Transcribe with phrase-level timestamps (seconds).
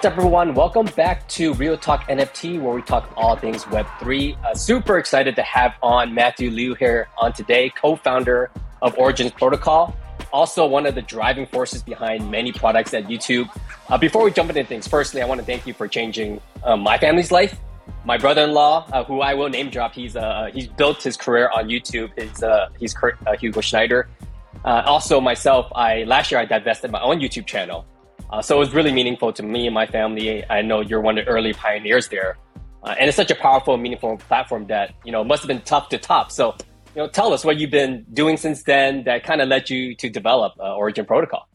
[0.00, 0.54] What's up, everyone?
[0.54, 4.42] Welcome back to Real Talk NFT, where we talk all things Web3.
[4.42, 9.30] Uh, super excited to have on Matthew Liu here on today, co founder of Origins
[9.32, 9.94] Protocol,
[10.32, 13.54] also one of the driving forces behind many products at YouTube.
[13.90, 16.78] Uh, before we jump into things, firstly, I want to thank you for changing uh,
[16.78, 17.60] my family's life.
[18.06, 21.68] My brother-in-law, uh, who I will name drop, he's uh, he's built his career on
[21.68, 22.18] YouTube.
[22.18, 24.08] His, uh, he's Kurt, Hugo Schneider.
[24.64, 27.84] also, myself, I last year I divested my own YouTube channel
[28.32, 30.44] uh, so it was really meaningful to me and my family.
[30.48, 32.36] I know you're one of the early pioneers there.
[32.82, 35.88] Uh, and it's such a powerful, meaningful platform that, you know, must have been tough
[35.90, 36.32] to top.
[36.32, 36.54] So,
[36.94, 39.94] you know, tell us what you've been doing since then that kind of led you
[39.96, 41.46] to develop uh, Origin Protocol.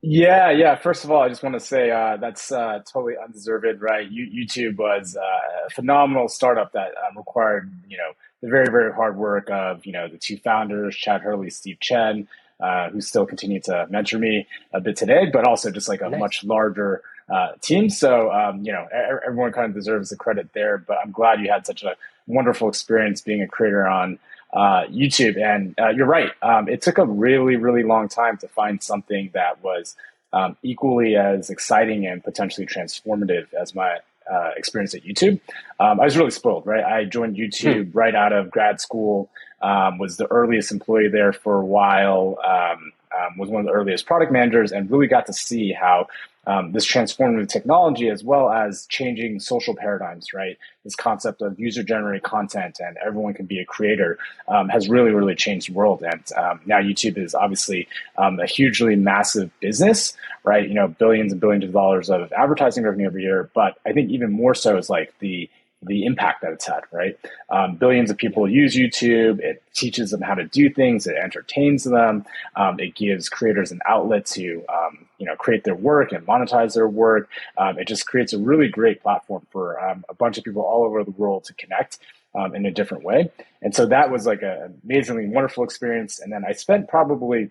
[0.00, 0.74] Yeah, yeah.
[0.74, 4.10] First of all, I just want to say uh, that's uh, totally undeserved, right?
[4.10, 9.16] YouTube was uh, a phenomenal startup that um, required, you know, the very, very hard
[9.16, 12.26] work of, you know, the two founders, Chad Hurley, Steve Chen,
[12.62, 16.08] uh, who still continue to mentor me a bit today, but also just like a
[16.08, 16.20] nice.
[16.20, 17.90] much larger uh, team.
[17.90, 18.86] So, um, you know,
[19.26, 22.68] everyone kind of deserves the credit there, but I'm glad you had such a wonderful
[22.68, 24.18] experience being a creator on
[24.52, 25.42] uh, YouTube.
[25.42, 26.30] And uh, you're right.
[26.42, 29.96] Um, it took a really, really long time to find something that was
[30.32, 33.98] um, equally as exciting and potentially transformative as my
[34.30, 35.40] uh, experience at YouTube.
[35.80, 36.84] Um, I was really spoiled, right?
[36.84, 37.98] I joined YouTube hmm.
[37.98, 39.30] right out of grad school
[39.62, 43.72] um, was the earliest employee there for a while, um, um, was one of the
[43.72, 46.08] earliest product managers, and really got to see how
[46.46, 50.58] um, this transformative technology, as well as changing social paradigms, right?
[50.82, 54.18] This concept of user generated content and everyone can be a creator
[54.48, 56.02] um, has really, really changed the world.
[56.02, 60.66] And um, now YouTube is obviously a hugely massive business, right?
[60.66, 63.48] You know, billions and billions of dollars of advertising revenue every year.
[63.54, 65.48] But I think even more so is like the
[65.82, 67.18] the impact that it's had, right?
[67.50, 69.40] Um, billions of people use YouTube.
[69.40, 71.06] It teaches them how to do things.
[71.06, 72.24] It entertains them.
[72.56, 76.74] Um, it gives creators an outlet to, um, you know, create their work and monetize
[76.74, 77.28] their work.
[77.58, 80.84] Um, it just creates a really great platform for um, a bunch of people all
[80.84, 81.98] over the world to connect
[82.34, 83.30] um, in a different way.
[83.60, 86.20] And so that was like an amazingly wonderful experience.
[86.20, 87.50] And then I spent probably,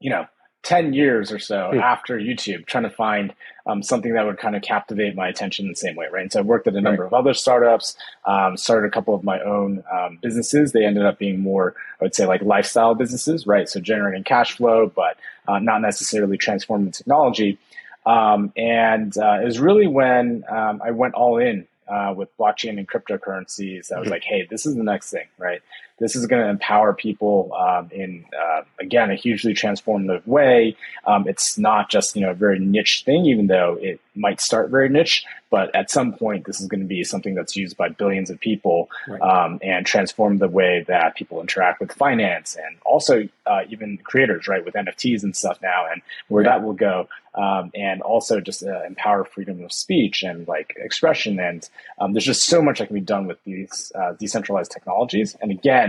[0.00, 0.26] you know,
[0.64, 1.78] 10 years or so hmm.
[1.78, 3.34] after YouTube trying to find
[3.66, 6.22] um, something that would kind of captivate my attention the same way, right?
[6.22, 7.06] And so I worked at a number right.
[7.06, 10.72] of other startups, um, started a couple of my own um, businesses.
[10.72, 13.68] They ended up being more, I would say, like lifestyle businesses, right?
[13.68, 15.16] So generating cash flow, but
[15.48, 17.58] uh, not necessarily transforming technology.
[18.04, 22.78] Um, and uh, it was really when um, I went all in uh, with blockchain
[22.78, 23.92] and cryptocurrencies.
[23.92, 24.10] I was mm-hmm.
[24.10, 25.62] like, hey, this is the next thing, right?
[25.98, 30.76] This is going to empower people um, in, uh, again, a hugely transformative way.
[31.06, 34.70] Um, it's not just, you know, a very niche thing, even though it might start
[34.70, 37.88] very niche, but at some point, this is going to be something that's used by
[37.88, 39.20] billions of people right.
[39.20, 44.48] um, and transform the way that people interact with finance and also uh, even creators,
[44.48, 47.08] right, with NFTs and stuff now, and where that will go.
[47.36, 51.38] Um, and also just uh, empower freedom of speech and like expression.
[51.40, 51.68] And
[52.00, 55.36] um, there's just so much that can be done with these uh, decentralized technologies.
[55.40, 55.83] And again,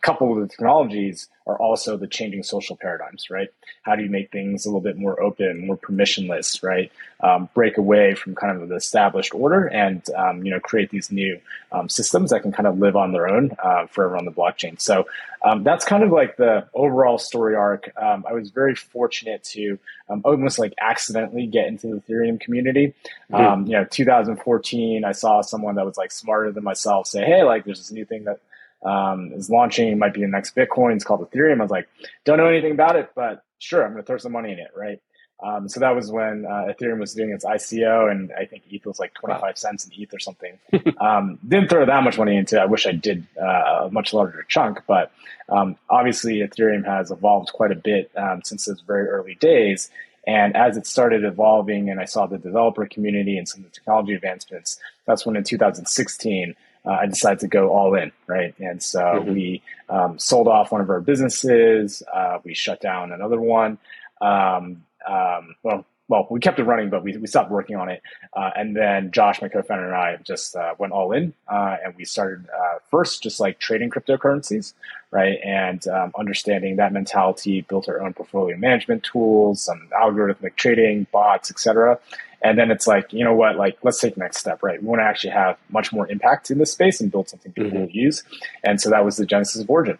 [0.00, 3.48] coupled with the technologies are also the changing social paradigms, right?
[3.82, 6.92] How do you make things a little bit more open, more permissionless, right?
[7.20, 11.10] Um, break away from kind of the established order and, um, you know, create these
[11.10, 11.40] new
[11.72, 14.80] um, systems that can kind of live on their own uh, forever on the blockchain.
[14.80, 15.06] So
[15.42, 17.90] um, that's kind of like the overall story arc.
[18.00, 19.78] Um, I was very fortunate to
[20.10, 22.94] um, almost like accidentally get into the Ethereum community.
[23.32, 23.66] Mm-hmm.
[23.66, 27.64] you know, 2014, I saw someone that was like smarter than myself say, hey, like
[27.64, 28.40] there's this new thing that
[28.82, 29.88] um, is launching.
[29.88, 30.94] It might be the next Bitcoin.
[30.94, 31.58] It's called Ethereum.
[31.58, 31.88] I was like,
[32.24, 34.70] don't know anything about it, but sure, I'm going to throw some money in it,
[34.76, 35.00] right?
[35.40, 38.84] Um, so that was when uh, Ethereum was doing its ICO, and I think ETH
[38.84, 39.52] was like 25 wow.
[39.54, 40.58] cents in ETH or something.
[41.00, 42.60] um, didn't throw that much money into it.
[42.60, 45.12] I wish I did uh, a much larger chunk, but
[45.48, 49.90] um, obviously Ethereum has evolved quite a bit um, since those very early days.
[50.26, 53.74] And as it started evolving, and I saw the developer community and some of the
[53.74, 56.54] technology advancements, that's when in 2016
[56.88, 58.54] uh, I decided to go all in, right?
[58.58, 59.32] And so mm-hmm.
[59.32, 62.02] we um, sold off one of our businesses.
[62.12, 63.78] Uh, we shut down another one.
[64.20, 68.02] Um, um, well, well, we kept it running, but we, we stopped working on it.
[68.34, 71.94] Uh, and then Josh, my co-founder, and I just uh, went all in, uh, and
[71.96, 74.72] we started uh, first just like trading cryptocurrencies,
[75.10, 75.38] right?
[75.44, 81.50] And um, understanding that mentality, built our own portfolio management tools, some algorithmic trading, bots,
[81.50, 81.98] etc.
[82.42, 84.80] And then it's like, you know what, like, let's take the next step, right?
[84.80, 87.70] We want to actually have much more impact in this space and build something people
[87.70, 87.80] mm-hmm.
[87.80, 88.22] will use.
[88.62, 89.98] And so that was the genesis of Origin.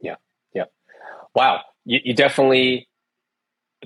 [0.00, 0.16] Yeah.
[0.54, 0.64] Yeah.
[1.34, 1.62] Wow.
[1.84, 2.88] You, you definitely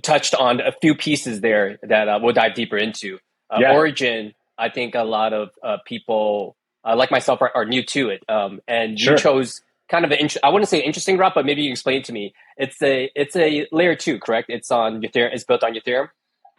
[0.03, 3.19] touched on a few pieces there that uh, we'll dive deeper into.
[3.49, 3.75] Uh, yeah.
[3.75, 8.09] Origin, I think a lot of uh, people uh, like myself are, are, new to
[8.09, 8.25] it.
[8.29, 9.17] Um, and you sure.
[9.17, 12.05] chose kind of an, int- I wouldn't say interesting route, but maybe you explain it
[12.05, 12.33] to me.
[12.57, 14.47] It's a, it's a layer two, correct?
[14.49, 16.09] It's on your Ethereum, it's built on your Ethereum.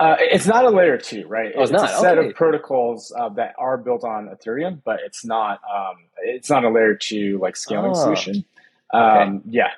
[0.04, 1.54] Uh, it's not a layer two, right?
[1.56, 1.90] Oh, it's, it's not.
[1.92, 2.30] a set okay.
[2.30, 5.62] of protocols uh, that are built on Ethereum, but it's not.
[5.74, 7.94] Um, it's not a layer two like scaling Oh.
[7.94, 8.44] solution.
[8.94, 9.70] Um, Yeah,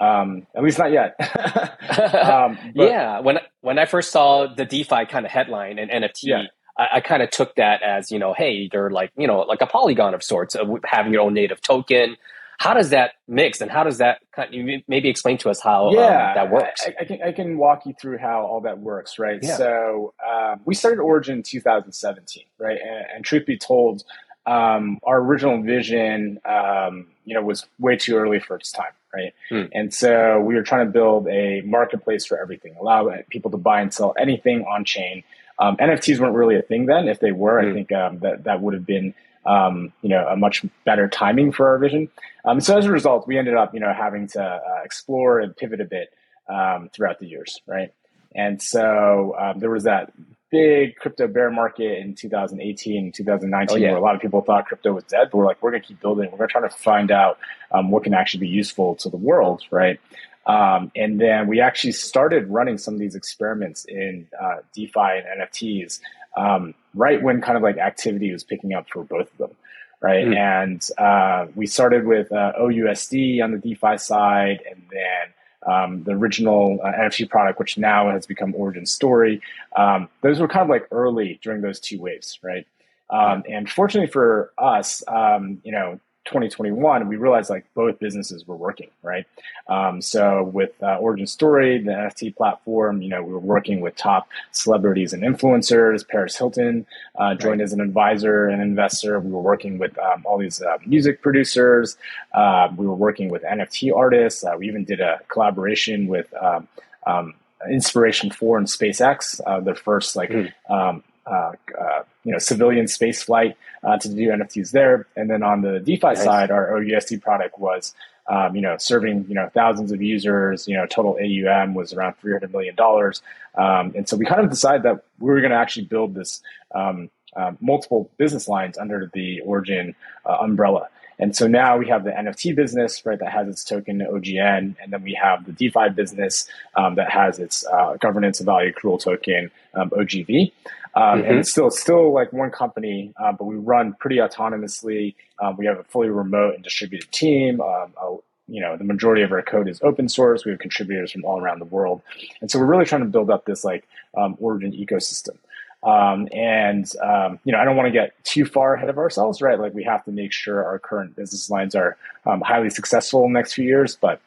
[0.00, 1.14] um, at least not yet.
[2.14, 6.22] um, but- yeah, when when I first saw the DeFi kind of headline and NFT,
[6.24, 6.42] Yeah.
[6.78, 9.60] I, I kind of took that as you know, hey, they're like you know like
[9.60, 12.16] a Polygon of sorts, of having your own native token.
[12.58, 15.88] How does that mix, and how does that kind of, maybe explain to us how
[15.88, 16.82] um, that works?
[16.86, 19.38] I, I can I can walk you through how all that works, right?
[19.42, 19.56] Yeah.
[19.56, 22.78] So um, we started Origin in 2017, right?
[22.80, 24.04] And, and truth be told,
[24.46, 29.32] um, our original vision, um, you know, was way too early for its time, right?
[29.48, 29.64] Hmm.
[29.72, 33.80] And so we were trying to build a marketplace for everything, allow people to buy
[33.80, 35.24] and sell anything on chain.
[35.58, 37.08] Um, NFTs weren't really a thing then.
[37.08, 37.74] If they were, I Hmm.
[37.74, 39.14] think um, that that would have been
[39.46, 42.08] um, you know a much better timing for our vision.
[42.44, 45.56] Um, so as a result, we ended up you know having to uh, explore and
[45.56, 46.12] pivot a bit
[46.48, 47.92] um, throughout the years, right?
[48.34, 50.12] And so um, there was that
[50.50, 53.88] big crypto bear market in 2018, and 2019, Oh, yeah.
[53.90, 55.28] where a lot of people thought crypto was dead.
[55.30, 56.30] But we're like, we're going to keep building.
[56.30, 57.38] We're going to try to find out
[57.72, 59.98] um, what can actually be useful to the world, right?
[60.46, 65.40] Um, and then we actually started running some of these experiments in uh, DeFi and
[65.40, 66.00] NFTs
[66.36, 69.56] um, right when kind of like activity was picking up for both of them,
[70.00, 70.26] right?
[70.26, 70.36] Mm.
[70.36, 76.12] And uh, we started with uh, OUSD on the DeFi side, and then um, the
[76.12, 79.40] original uh, NFT product, which now has become Origin Story.
[79.76, 82.66] Um, those were kind of like early during those two waves, right?
[83.10, 88.56] Um, and fortunately for us, um, you know, 2021, we realized like both businesses were
[88.56, 89.26] working, right?
[89.68, 93.96] Um, so with uh, Origin Story, the NFT platform, you know, we were working with
[93.96, 96.06] top celebrities and influencers.
[96.06, 96.86] Paris Hilton
[97.18, 99.20] uh, joined as an advisor and investor.
[99.20, 101.96] We were working with um, all these uh, music producers.
[102.32, 104.44] Uh, we were working with NFT artists.
[104.44, 106.68] Uh, we even did a collaboration with um,
[107.06, 107.34] um,
[107.68, 111.02] Inspiration Four and SpaceX, uh, their first like Mm.
[111.26, 115.06] Uh, uh, you know civilian space flight uh, to do NFTs there.
[115.16, 116.24] And then on the DeFi Nice.
[116.24, 117.94] side, our OUSD product was
[118.28, 120.66] um, you know serving you know thousands of users.
[120.68, 123.22] You know total AUM was around three hundred million dollars.
[123.56, 126.42] Um, and so we kind of decided that we were going to actually build this
[126.74, 129.94] um, uh, multiple business lines under the Origin
[130.26, 130.88] uh, umbrella.
[131.18, 134.92] And so now we have the NFT business, right, that has its token OGN, and
[134.92, 136.46] then we have the DeFi business
[136.76, 140.52] um, that has its uh, governance and value accrual token um, OGV.
[140.96, 141.28] Um, Mhm.
[141.28, 145.14] And it's still still like one company, uh, but we run pretty autonomously.
[145.40, 147.60] Um, we have a fully remote and distributed team.
[147.60, 150.44] Um, uh, you know, the majority of our code is open source.
[150.44, 152.02] We have contributors from all around the world,
[152.40, 155.36] and so we're really trying to build up this like um, Origin ecosystem.
[155.84, 159.42] Um, and um, you know, I don't want to get too far ahead of ourselves,
[159.42, 159.58] right?
[159.60, 161.96] Like we have to make sure our current business lines are
[162.26, 163.96] um, highly successful in the next few years.
[163.96, 164.20] But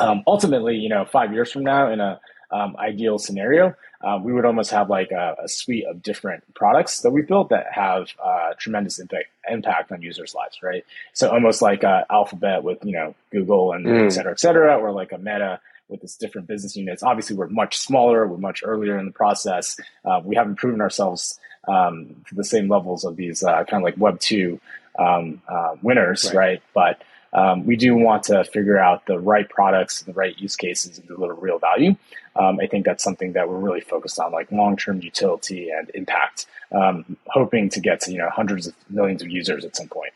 [0.00, 2.20] um, ultimately, you know, five years from now, in a
[2.50, 7.00] um, ideal scenario, uh, we would almost have like a, a suite of different products
[7.00, 10.84] that we built that have uh, tremendous impact impact on users' lives, right?
[11.14, 14.04] So almost like a Alphabet with you know Google and Mm.
[14.06, 17.02] et cetera, et cetera, or like a Meta with its different business units.
[17.02, 19.78] Obviously, we're much smaller, we're much earlier in the process.
[20.04, 21.38] Uh, we haven't proven ourselves
[21.68, 24.60] um, to the same levels of these uh, kind of like Web two
[24.98, 26.34] um, uh, winners, Right.
[26.34, 26.62] right?
[26.74, 27.02] But
[27.32, 31.08] um, we do want to figure out the right products, the right use cases, and
[31.08, 31.96] deliver real value.
[32.36, 36.46] Um, I think that's something that we're really focused on, like long-term utility and impact,
[36.72, 40.12] um, hoping to get to you know hundreds of millions of users at some point.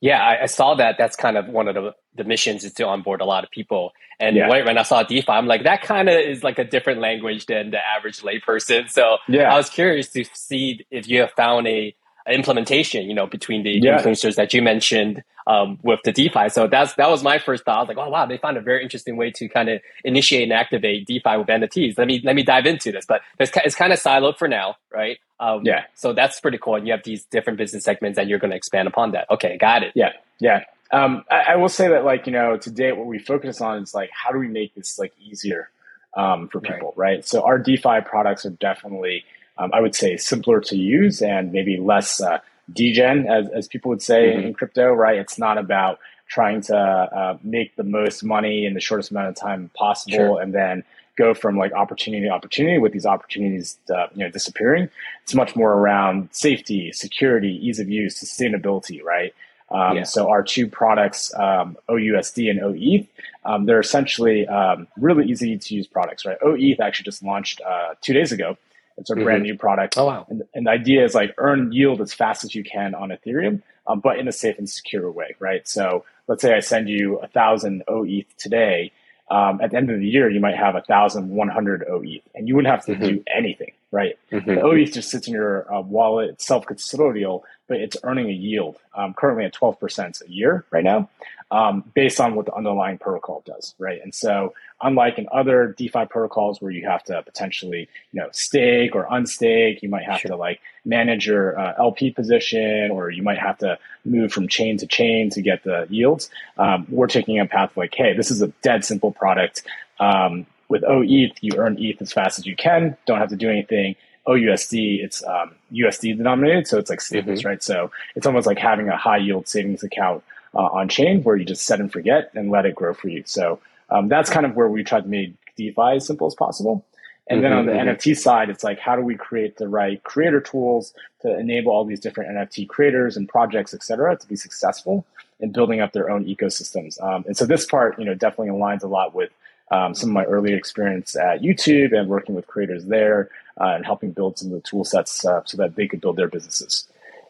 [0.00, 0.96] Yeah, I, I saw that.
[0.98, 3.92] That's kind of one of the, the missions is to onboard a lot of people.
[4.20, 4.48] And Yeah.
[4.48, 7.70] when, I saw DeFi, I'm like, that kind of is like a different language than
[7.70, 8.90] the average layperson.
[8.90, 9.52] So Yeah.
[9.52, 11.94] I was curious to see if you have found a
[12.28, 13.98] implementation, you know, between the Yeah.
[13.98, 16.48] influencers that you mentioned um, with the DeFi.
[16.48, 17.76] So that's that was my first thought.
[17.76, 20.42] I was like, oh wow, they found a very interesting way to kind of initiate
[20.42, 21.96] and activate DeFi with NFTs.
[21.98, 23.06] Let me let me dive into this.
[23.06, 25.18] But it's, it's kind of siloed for now, right?
[25.38, 25.84] Um, Yeah.
[25.94, 26.76] So that's pretty cool.
[26.76, 29.26] And you have these different business segments, and you're going to expand upon that.
[29.30, 29.92] Okay, got it.
[29.94, 30.64] Yeah, yeah.
[30.92, 33.94] Um, I, I will say that, like you know, today what we focus on is
[33.94, 35.68] like how do we make this like easier
[36.16, 36.72] um, for Right.
[36.74, 37.24] people, right.
[37.26, 39.24] So our DeFi products are definitely,
[39.58, 42.38] um, I would say, simpler to use and maybe less uh,
[42.72, 44.44] degen, as as people would say Mhm.
[44.46, 45.18] in crypto, right?
[45.18, 45.98] It's not about
[46.28, 50.40] trying to uh, make the most money in the shortest amount of time possible, Sure.
[50.42, 50.82] and then
[51.16, 54.86] go from like opportunity to opportunity with these opportunities uh, you know disappearing
[55.22, 59.32] it's much more around safety security ease of use sustainability right
[59.70, 60.02] um, Yeah.
[60.02, 63.06] so our two products um, ousd and oeth
[63.46, 67.94] um, they're essentially um, really easy to use products right oeth actually just launched uh,
[68.02, 68.58] two days ago
[68.98, 69.24] it's a Mhm.
[69.24, 70.26] brand new product Oh wow.
[70.28, 73.62] and, and the idea is like earn yield as fast as you can on Ethereum,
[73.86, 75.66] um, but in a safe and secure way, right?
[75.68, 78.92] So let's say I send you a thousand OETH today.
[79.28, 82.22] Um, at the end of the year, you might have a thousand one hundred OETH,
[82.34, 83.08] and you wouldn't have to Mhm.
[83.08, 84.16] do anything, right?
[84.30, 84.54] Mm-hmm.
[84.54, 88.32] The OETH just sits in your uh, wallet, it's self custodial, but it's earning a
[88.32, 91.08] yield um, currently at 12% a year right now,
[91.50, 94.00] um, based on what the underlying protocol does, right?
[94.00, 98.94] And so, unlike in other DeFi protocols where you have to potentially, you know, stake
[98.94, 100.32] or unstake, you might have sure.
[100.32, 104.76] to like manage your uh, LP position, or you might have to move from chain
[104.78, 106.30] to chain to get the yields.
[106.58, 109.62] Um, we're taking a path like, hey, this is a dead simple product.
[109.98, 113.48] Um, with OETH, you earn ETH as fast as you can, don't have to do
[113.48, 113.96] anything.
[114.26, 117.48] OUSD, it's um, USD denominated, so it's like savings, mm-hmm.
[117.48, 117.62] right?
[117.62, 121.44] So it's almost like having a high yield savings account uh, on chain where you
[121.44, 123.22] just set and forget and let it grow for you.
[123.24, 126.84] So um, that's kind of where we tried to make DeFi as simple as possible.
[127.28, 127.88] And mm-hmm, then on the mm-hmm.
[127.88, 131.84] NFT side, it's like how do we create the right creator tools to enable all
[131.84, 135.04] these different NFT creators and projects, et cetera, to be successful
[135.40, 137.02] in building up their own ecosystems.
[137.02, 139.30] Um, and so this part, you know, definitely aligns a lot with
[139.70, 143.28] um, some of my early experience at YouTube and working with creators there
[143.60, 146.16] uh, and helping build some of the tool sets uh, so that they could build
[146.16, 146.86] their businesses.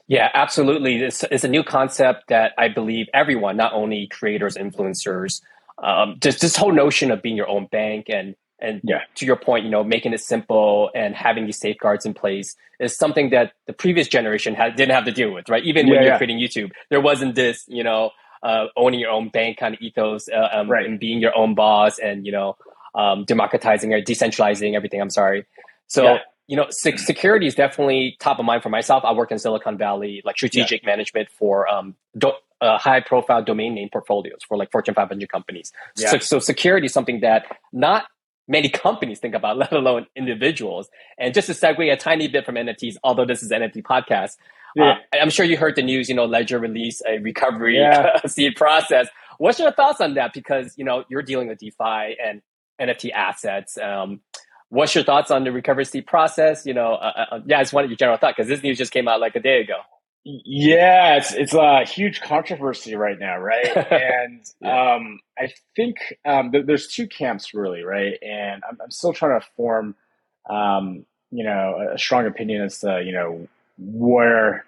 [0.08, 0.98] Yeah, absolutely.
[0.98, 5.40] This is a new concept that I believe everyone, not only creators, influencers,
[5.82, 9.00] um, just this whole notion of being your own bank and and yeah.
[9.16, 12.96] to your point, you know, making it simple and having these safeguards in place is
[12.96, 15.62] something that the previous generation had, didn't have to deal with, right?
[15.64, 16.16] Even yeah, when you're yeah.
[16.16, 20.28] creating YouTube, there wasn't this, you know, uh, owning your own bank kind of ethos
[20.28, 20.86] uh, um, right.
[20.86, 22.56] and being your own boss and you know
[22.94, 25.00] um, democratizing or decentralizing everything.
[25.00, 25.46] I'm sorry.
[25.86, 26.18] So yeah.
[26.46, 29.04] you know, sec- security is definitely top of mind for myself.
[29.04, 33.74] I work in Silicon Valley, like strategic management for um, do- uh, high profile domain
[33.74, 35.72] name portfolios for like Fortune 500 companies.
[35.96, 36.10] Yeah.
[36.10, 38.04] So, so security is something that not
[38.48, 40.88] many companies think about, let alone individuals.
[41.18, 44.32] And just to segue a tiny bit from NFTs, although this is NFT podcast,
[44.76, 44.98] yeah.
[45.12, 46.08] Uh, I'm sure you heard the news.
[46.08, 48.20] You know, Ledger released a recovery yeah.
[48.26, 49.08] seed process.
[49.38, 50.34] What's your thoughts on that?
[50.34, 52.42] Because you know you're dealing with DeFi and
[52.78, 53.78] NFT assets.
[53.78, 54.20] Um,
[54.68, 56.66] what's your thoughts on the recovery seed process?
[56.66, 58.76] You know, uh, uh, uh yeah, I just wanted your general thought because this news
[58.76, 59.76] just came out like a day ago.
[60.28, 63.76] Yeah, it's it's a huge controversy right now, right?
[63.92, 64.94] and yeah.
[64.94, 68.14] um, I think um, th- there's two camps really, right?
[68.22, 69.94] And I'm, I'm still trying to form,
[70.50, 73.46] um, you know, a strong opinion as to you know
[73.78, 74.64] where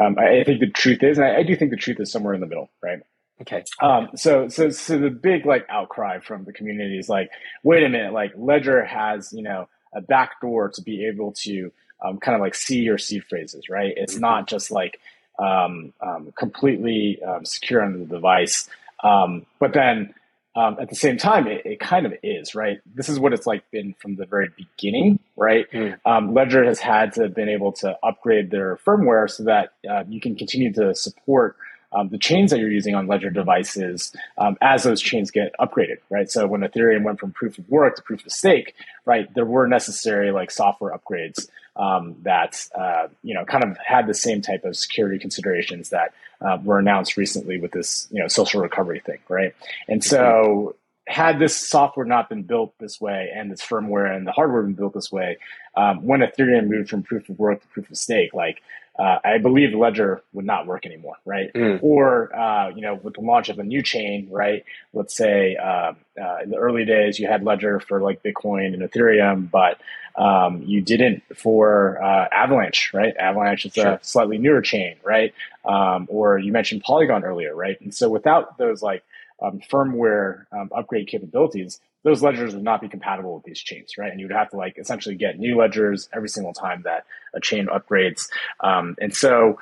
[0.00, 2.32] um, I, think the truth is, and I, I, do think the truth is somewhere
[2.32, 3.00] in the middle, right?
[3.42, 3.64] Okay.
[3.82, 7.28] Um, so, so, so the big like outcry from the community is like,
[7.62, 11.72] wait a minute, like Ledger has, you know, a backdoor to be able to
[12.04, 13.92] um, kind of like see your seed phrases, right?
[13.96, 14.22] It's mm-hmm.
[14.22, 14.98] not just like
[15.38, 18.68] um, um, completely um, secure on the device.
[19.02, 20.14] Um, but then
[20.54, 22.80] um, at the same time, it, it, kind of is, right?
[22.94, 25.70] This is what it's like been from the very beginning, right?
[25.72, 25.98] Mm.
[26.04, 30.04] Um, Ledger has had to have been able to upgrade their firmware so that uh,
[30.08, 31.56] you can continue to support
[31.94, 35.98] um, the chains that you're using on Ledger devices um, as those chains get upgraded,
[36.10, 36.30] right?
[36.30, 39.66] So when Ethereum went from proof of work to proof of stake, right, there were
[39.66, 44.64] necessary like software upgrades um, that uh, you know kind of had the same type
[44.64, 49.18] of security considerations that uh, were announced recently with this you know social recovery thing,
[49.28, 49.54] right?
[49.88, 50.18] And so.
[50.18, 50.76] Mm-hmm.
[51.08, 54.74] Had this software not been built this way, and this firmware and the hardware been
[54.74, 55.36] built this way,
[55.76, 58.62] um, when Ethereum moved from proof of work to proof of stake, like
[58.98, 61.52] uh, I believe Ledger would not work anymore, right?
[61.54, 61.82] Mm.
[61.82, 64.64] Or uh, you know, with the launch of a new chain, right?
[64.92, 68.82] Let's say uh, uh in the early days you had Ledger for like Bitcoin and
[68.82, 69.80] Ethereum, but
[70.16, 73.16] um, you didn't for uh, Avalanche, right?
[73.16, 73.92] Avalanche is sure.
[73.92, 75.32] a slightly newer chain, right?
[75.64, 77.80] Um, or you mentioned Polygon earlier, right?
[77.80, 79.04] And so without those like
[79.40, 84.10] um, firmware um, upgrade capabilities, those ledgers would not be compatible with these chains, right?
[84.10, 87.40] And you would have to like essentially get new ledgers every single time that a
[87.40, 88.28] chain upgrades.
[88.60, 89.58] Um, and so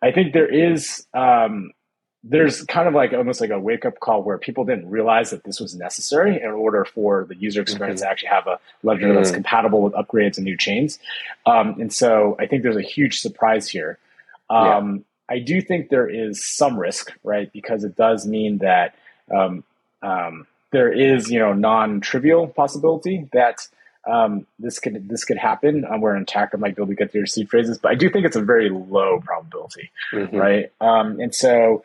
[0.00, 1.72] I think there is um,
[2.24, 5.42] there's kind of like almost like a wake up call where people didn't realize that
[5.44, 8.06] this was necessary in order for the user experience mm-hmm.
[8.06, 9.16] to actually have a ledger mm-hmm.
[9.16, 11.00] that's compatible with upgrades and new chains.
[11.46, 13.98] Um, and so I think there's a huge surprise here.
[14.50, 15.36] Um, yeah.
[15.36, 17.52] I do think there is some risk, right?
[17.52, 18.94] Because it does mean that
[19.34, 19.64] um,
[20.02, 23.68] um there is, you know, non-trivial possibility that
[24.10, 27.12] um, this could this could happen um, where an attacker might be able to get
[27.12, 30.36] their seed phrases, but I do think it's a very low probability, mm-hmm.
[30.36, 30.72] right?
[30.80, 31.84] Um, and so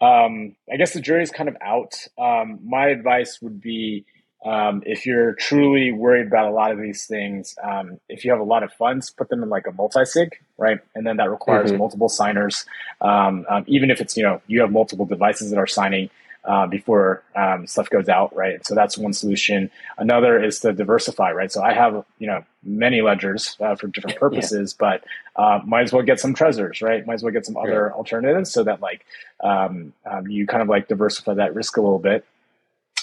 [0.00, 2.06] um, I guess the jury's kind of out.
[2.18, 4.04] Um, my advice would be
[4.44, 8.40] um, if you're truly worried about a lot of these things, um, if you have
[8.40, 10.78] a lot of funds, put them in like a multi-sig, right?
[10.94, 11.78] And then that requires mm-hmm.
[11.78, 12.64] multiple signers.
[13.00, 16.08] Um, um, even if it's, you know, you have multiple devices that are signing,
[16.44, 18.64] uh, before um, stuff goes out, right?
[18.66, 19.70] So that's one solution.
[19.98, 21.52] Another is to diversify, right?
[21.52, 25.00] So I have you know many ledgers uh, for different purposes, yeah.
[25.36, 27.06] but uh, might as well get some Trezors, right?
[27.06, 29.04] Might as well get some other alternatives so that like
[29.42, 32.24] um, um, you kind of like diversify that risk a little bit.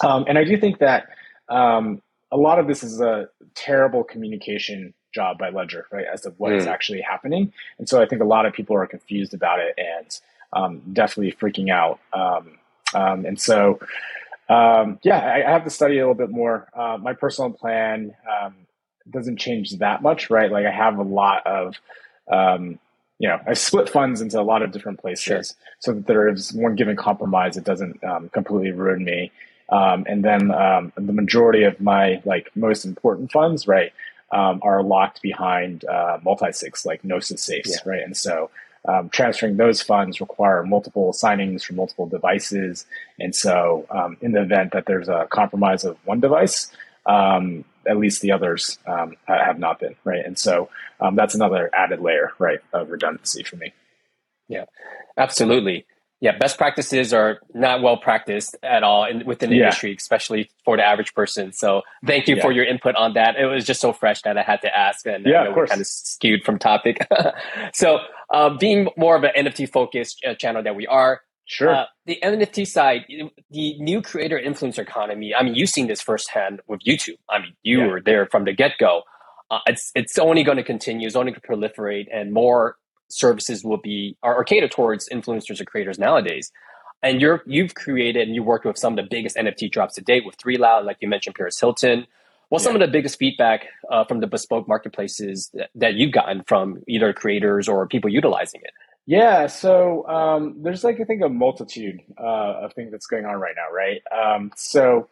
[0.04, 1.10] Um, and I do think that
[1.48, 2.02] um,
[2.32, 6.52] a lot of this is a terrible communication job by Ledger, right, as to what
[6.52, 6.58] mm.
[6.58, 7.54] is actually happening.
[7.80, 10.20] And so I think a lot of people are confused about it and
[10.52, 12.00] um, definitely freaking out.
[12.94, 13.80] Um, um, and so,
[14.50, 16.68] um, yeah, I, I, have to study a little bit more.
[16.74, 18.56] Uh, my personal plan um,
[19.10, 20.52] doesn't change that much, right?
[20.52, 21.76] Like I have a lot of,
[22.32, 22.80] um,
[23.18, 25.42] you know, I split funds into a lot of different places sure.
[25.80, 27.58] so that there is one given compromise.
[27.58, 28.02] It doesn't
[28.34, 29.32] completely ruin me.
[29.70, 33.94] Um, and then um, the majority of my like most important funds, right,
[34.32, 37.92] um, are locked behind uh, multi-sigs like Gnosis safes, yeah.
[37.92, 38.04] right?
[38.04, 38.50] And so
[38.88, 42.86] um, transferring those funds require multiple signings from multiple devices.
[43.20, 46.72] And so um, in the event that there's a compromise of one device,
[47.06, 50.26] um, at least the others have not been, right?
[50.26, 50.70] And so
[51.14, 53.74] that's another added layer, right, of redundancy for me.
[54.48, 54.66] Yeah,
[55.18, 55.86] absolutely
[56.22, 59.66] yeah, best practices are not well practiced at all in, within the yeah.
[59.66, 61.52] industry, especially for the average person.
[61.52, 62.42] So thank you yeah.
[62.42, 63.36] for your input on that.
[63.36, 65.82] It was just so fresh that I had to ask, and yeah, I know kind
[65.82, 67.06] of skewed from topic.
[67.74, 68.00] so
[68.34, 71.76] uh, being more of an NFT focused uh, channel that we are, Sure.
[71.76, 73.06] Uh, the NFT side,
[73.52, 75.34] the new creator influencer economy.
[75.36, 77.18] I mean, you've seen this firsthand with YouTube.
[77.30, 77.88] I mean, you yeah.
[77.88, 79.04] were there from the get go.
[79.52, 81.06] Uh, it's it's only going to continue.
[81.06, 82.78] It's only going to proliferate, and more
[83.10, 86.52] services will be are, are catered towards influencers or creators nowadays.
[87.04, 90.02] And you're you've created and you worked with some of the biggest NFT drops to
[90.02, 92.08] date with 3LAU, like you mentioned, Paris Hilton.
[92.50, 92.70] What's yeah.
[92.70, 96.84] some of the biggest feedback uh, from the bespoke marketplaces that, that, you've gotten from
[96.88, 98.72] either creators or people utilizing it?
[99.08, 103.36] Yeah, so um, there's like I think a multitude uh, of things that's going on
[103.36, 104.02] right now, right?
[104.12, 105.08] Um, so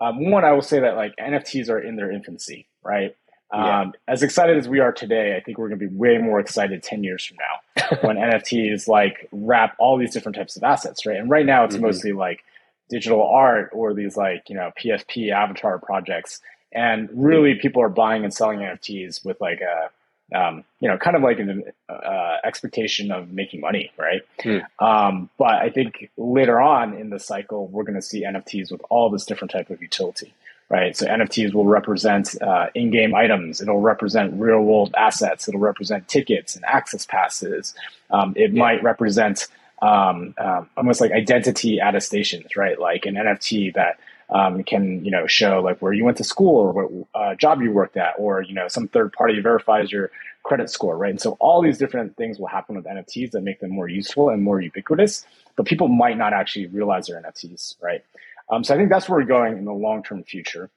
[0.00, 3.14] um, one, I will say that like NFTs are in their infancy, right?
[3.52, 3.80] Yeah.
[3.80, 6.38] Um, as excited as we are today, I think we're going to be way more
[6.38, 11.06] excited 10 years from now when NFTs like wrap all these different types of assets,
[11.06, 11.16] right?
[11.16, 11.86] And right now it's mm-hmm.
[11.86, 12.44] mostly like
[12.90, 16.40] digital art or these like, you know, PFP avatar projects.
[16.72, 19.90] And really people are buying and selling NFTs with like a,
[20.36, 24.20] um, you know, kind of like an uh, expectation of making money, right?
[24.40, 24.62] Mm.
[24.78, 28.82] Um, but I think later on in the cycle, we're going to see NFTs with
[28.90, 30.32] all this different type of utility
[30.70, 30.96] right?
[30.96, 33.60] So NFTs will represent uh, in-game items.
[33.60, 35.48] It'll represent real-world assets.
[35.48, 37.74] It'll represent tickets and access passes.
[38.10, 38.60] Um, it yeah.
[38.60, 39.46] might represent
[39.80, 42.78] um, um, almost like identity attestations, right?
[42.78, 43.98] Like an NFT that
[44.30, 47.62] um, can you know show like where you went to school or what uh, job
[47.62, 50.10] you worked at, or you know some third party verifies your
[50.42, 51.10] credit score, right?
[51.10, 54.30] And so all these different things will happen with NFTs that make them more useful
[54.30, 58.02] and more ubiquitous, but people might not actually realize they're NFTs, right?
[58.50, 60.70] Um, so I think that's where we're going in the long term future.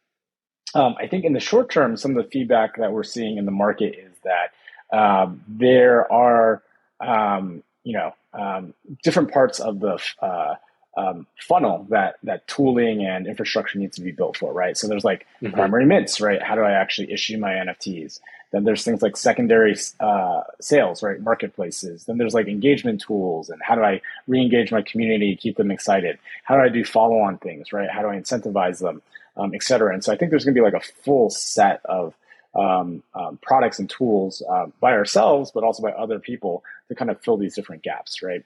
[0.74, 3.46] Um, I think in the short term, some of the feedback that we're seeing in
[3.46, 4.52] the market is that
[4.96, 6.64] um, there are,
[7.00, 10.56] um, you know, um, different parts of the uh,
[11.02, 14.78] um, funnel that that tooling and infrastructure needs to be built for, right?
[14.78, 15.54] So there's like mm-hmm.
[15.54, 16.42] primary mints, right?
[16.42, 18.20] How do I actually issue my NFTs?
[18.52, 21.20] Then there's things like secondary uh, sales, right?
[21.22, 22.04] Marketplaces.
[22.06, 26.20] Then there's like engagement tools and how do I re-engage my community, keep them excited?
[26.44, 27.90] How do I do follow-on things, right?
[27.90, 29.02] How do I incentivize them,
[29.38, 29.94] um, et cetera?
[29.94, 32.14] And so I think there's going to be like a full set of
[32.54, 37.10] um, um, products and tools uh, by ourselves, but also by other people to kind
[37.10, 38.44] of fill these different gaps, right?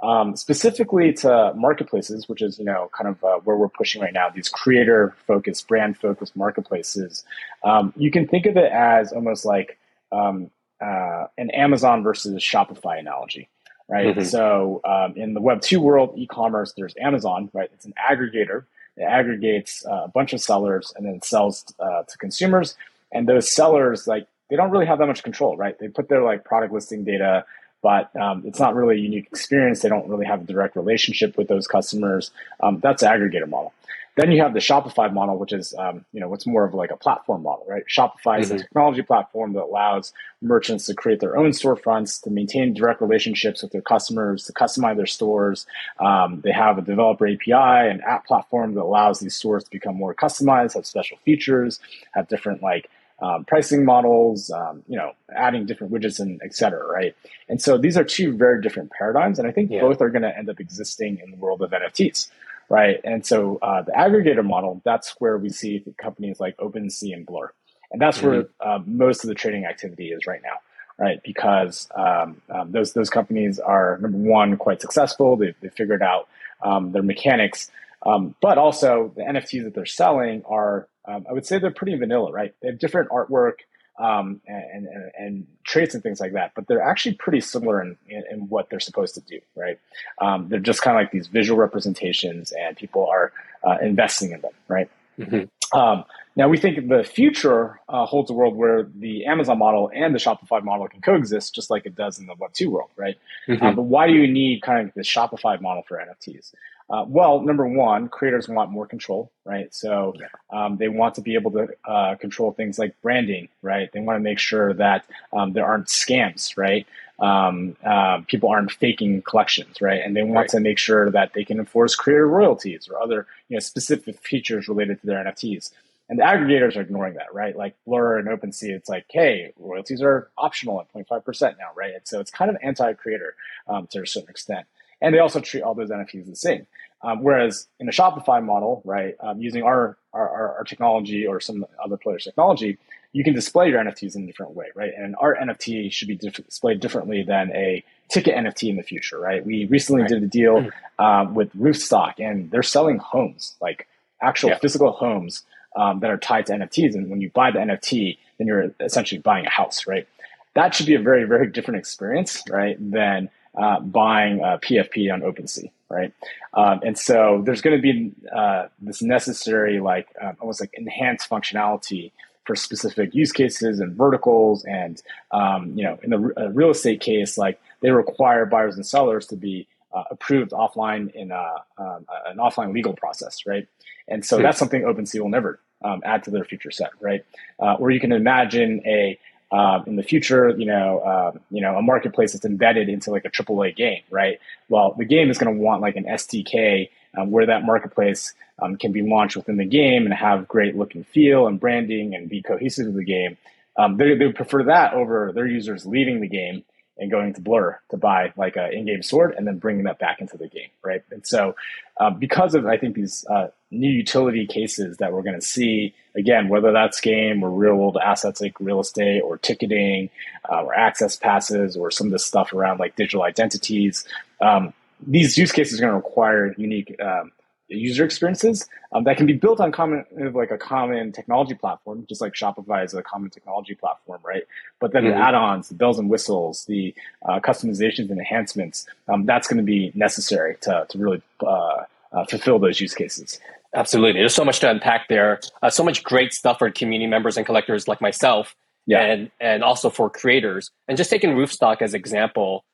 [0.00, 4.12] Um, specifically to marketplaces, which is you know kind of uh, where we're pushing right
[4.12, 4.28] now.
[4.30, 7.24] These creator-focused, brand-focused marketplaces.
[7.64, 9.76] Um, you can think of it as almost like
[10.12, 13.48] um, uh, an Amazon versus Shopify analogy,
[13.88, 14.14] right?
[14.14, 14.22] Mm-hmm.
[14.22, 17.68] So um, in the Web two world, e-commerce, there's Amazon, right?
[17.74, 18.66] It's an aggregator.
[18.96, 22.76] It aggregates uh, a bunch of sellers and then sells uh, to consumers.
[23.10, 25.76] And those sellers, like, they don't really have that much control, right?
[25.78, 27.44] They put their like product listing data
[27.82, 29.80] but um, it's not really a unique experience.
[29.80, 32.30] They don't really have a direct relationship with those customers.
[32.60, 33.72] Um, that's the aggregator model.
[34.18, 36.90] Then you have the Shopify model, which is um, you know what's more of like
[36.90, 37.84] a platform model, right?
[37.88, 38.56] Shopify is mm-hmm.
[38.56, 40.12] a technology platform that allows
[40.42, 44.96] merchants to create their own storefronts, to maintain direct relationships with their customers, to customize
[44.96, 45.66] their stores.
[46.00, 47.52] Um, they have a developer API
[47.90, 51.78] and app platform that allows these stores to become more customized, have special features,
[52.10, 56.86] have different like um, pricing models, um, you know, adding different widgets and et cetera,
[56.86, 57.14] right?
[57.48, 59.80] And so these are two very different paradigms, and I think yeah.
[59.80, 62.30] both are going to end up existing in the world of NFTs,
[62.68, 63.00] right?
[63.02, 67.52] And so uh, the aggregator model, that's where we see companies like OpenSea and Blur,
[67.90, 68.28] and that's mm-hmm.
[68.28, 70.58] where uh, most of the trading activity is right now,
[70.96, 71.20] right?
[71.24, 75.36] Because um, um, those those companies are number one quite successful.
[75.36, 76.28] They've, they figured out
[76.62, 77.68] um, their mechanics,
[78.06, 81.96] um, but also the NFTs that they're selling are um, I would say they're pretty
[81.96, 82.54] vanilla, right?
[82.60, 83.54] They have different artwork
[83.98, 87.96] um, and, and, and, traits and things like that, but they're actually pretty similar in,
[88.08, 89.78] in, in what they're supposed to do, right?
[90.20, 93.32] Um, they're just kind of like these visual representations, and people are
[93.66, 94.88] uh, investing in them, right?
[95.18, 95.78] Mm-hmm.
[95.78, 96.04] Um,
[96.36, 100.20] Now, we think the future uh, holds a world where the Amazon model and the
[100.20, 103.16] Shopify model can coexist just like it does in the Web2 world, right?
[103.48, 103.66] Mm-hmm.
[103.66, 106.52] Uh, but why do you need kind of the Shopify model for NFTs?
[106.90, 109.74] Uh, well, number one, creators want more control, right?
[109.74, 110.14] So
[110.50, 113.90] um, they want to be able to uh, control things like branding, right?
[113.92, 116.86] They want to make sure that um, there aren't scams, right?
[117.18, 120.00] Um, uh, people aren't faking collections, right?
[120.02, 120.48] And they want right.
[120.50, 124.68] to make sure that they can enforce creator royalties or other you know, specific features
[124.68, 125.72] related to their NFTs.
[126.08, 127.54] And the aggregators are ignoring that, right?
[127.54, 131.92] Like Blur and OpenSea, it's like, hey, royalties are optional at 0.5% now, right?
[131.92, 133.34] And so it's kind of anti-creator
[133.66, 134.66] um, to a certain extent.
[135.00, 136.66] And they also treat all those NFTs the same.
[137.02, 141.64] Um, whereas in a Shopify model, right, um, using our, our, our technology or some
[141.82, 142.78] other players' technology,
[143.12, 144.90] you can display your NFTs in a different way, right?
[144.96, 149.18] And our NFT should be diff- displayed differently than a ticket NFT in the future,
[149.18, 149.44] right?
[149.44, 150.10] We recently right.
[150.10, 151.04] did a deal mm-hmm.
[151.04, 153.86] um, with Roofstock, and they're selling homes, like
[154.20, 154.58] actual yeah.
[154.58, 155.44] physical homes
[155.76, 156.94] um, that are tied to NFTs.
[156.94, 160.06] And when you buy the NFT, then you're essentially buying a house, right?
[160.54, 165.20] That should be a very, very different experience, right, than uh, buying a PFP on
[165.20, 166.12] OpenSea, right?
[166.54, 171.28] Um, and so there's going to be uh, this necessary, like uh, almost like enhanced
[171.28, 172.12] functionality
[172.44, 174.64] for specific use cases and verticals.
[174.64, 178.86] And um, you know, in the uh, real estate case, like they require buyers and
[178.86, 183.66] sellers to be uh, approved offline in a, um, an offline legal process, right?
[184.06, 187.24] And so that's something OpenSea will never um, add to their feature set, right?
[187.60, 189.18] Uh, or you can imagine a
[189.50, 193.24] uh, in the future, you know, uh, you know, a marketplace that's embedded into like
[193.24, 194.38] a AAA game, right?
[194.68, 198.76] Well, the game is going to want like an SDK um, where that marketplace um,
[198.76, 202.28] can be launched within the game and have great look and feel and branding and
[202.28, 203.38] be cohesive to the game.
[203.78, 206.64] Um, they, they would prefer that over their users leaving the game
[206.98, 210.20] and going to Blur to buy like an in-game sword and then bringing that back
[210.20, 211.02] into the game, right?
[211.10, 211.54] And so,
[211.98, 215.94] uh, because of I think these uh, new utility cases that we're going to see
[216.16, 220.10] again, whether that's game or real world assets like real estate or ticketing
[220.50, 224.04] uh, or access passes or some of the stuff around like digital identities,
[224.40, 224.72] um,
[225.06, 227.30] these use cases are going to require unique um,
[227.68, 232.20] user experiences um, that can be built on common like a common technology platform, just
[232.20, 234.44] like Shopify is a common technology platform, right?
[234.80, 235.18] But then mm-hmm.
[235.18, 236.94] the add-ons, the bells and whistles, the
[237.28, 242.24] uh, customizations and enhancements, um, that's going to be necessary to to really uh, uh,
[242.28, 243.38] fulfill those use cases.
[243.74, 245.40] Absolutely, there's so much to unpack there.
[245.62, 248.54] Uh, so much great stuff for community members and collectors like myself,
[248.86, 249.02] yeah.
[249.02, 250.70] and and also for creators.
[250.88, 252.64] And just taking Roofstock as example,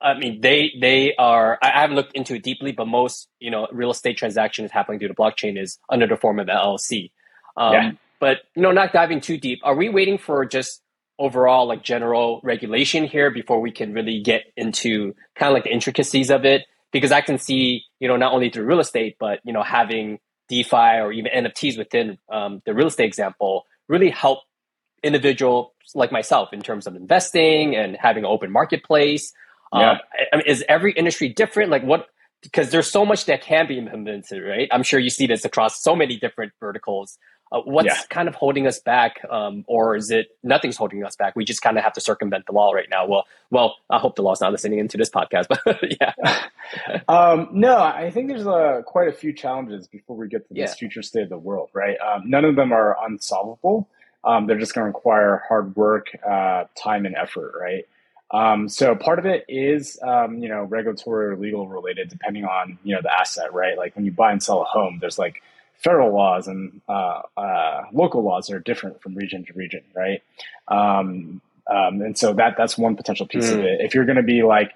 [0.00, 1.58] I mean, they they are.
[1.62, 5.08] I haven't looked into it deeply, but most you know real estate transactions happening through
[5.08, 7.10] the blockchain is under the form of LLC.
[7.56, 7.90] Um, yeah.
[8.20, 9.60] But you know, not diving too deep.
[9.64, 10.82] Are we waiting for just
[11.18, 15.72] overall like general regulation here before we can really get into kind of like the
[15.72, 16.66] intricacies of it?
[16.92, 20.20] Because I can see you know not only through real estate, but you know having
[20.48, 24.40] DeFi or even NFTs within um, the real estate example really help
[25.02, 29.32] individuals like myself in terms of investing and having an open marketplace.
[29.72, 29.92] Yeah.
[29.92, 29.98] Um,
[30.32, 31.70] I mean, is every industry different?
[31.70, 32.08] Like what?
[32.42, 34.68] Because there's so much that can be implemented, right?
[34.70, 37.18] I'm sure you see this across so many different verticals.
[37.50, 38.02] Uh, what's yeah.
[38.10, 41.34] kind of holding us back, um, or is it nothing's holding us back?
[41.34, 43.06] We just kind of have to circumvent the law right now.
[43.06, 47.00] Well, well, I hope the law's not listening into this podcast, but yeah.
[47.08, 50.70] um, no, I think there's uh, quite a few challenges before we get to this
[50.70, 50.74] yeah.
[50.74, 51.96] future state of the world, right?
[51.98, 53.88] Um, none of them are unsolvable.
[54.24, 57.86] Um, they're just going to require hard work, uh, time, and effort, right?
[58.30, 62.78] Um, so part of it is, um, you know, regulatory or legal related, depending on,
[62.84, 63.76] you know, the asset, right?
[63.76, 65.42] Like when you buy and sell a home, there's like
[65.78, 70.22] federal laws and uh, uh, local laws that are different from region to region, right?
[70.68, 73.54] Um, um and so that that's one potential piece mm.
[73.54, 73.80] of it.
[73.80, 74.72] If you're going to be like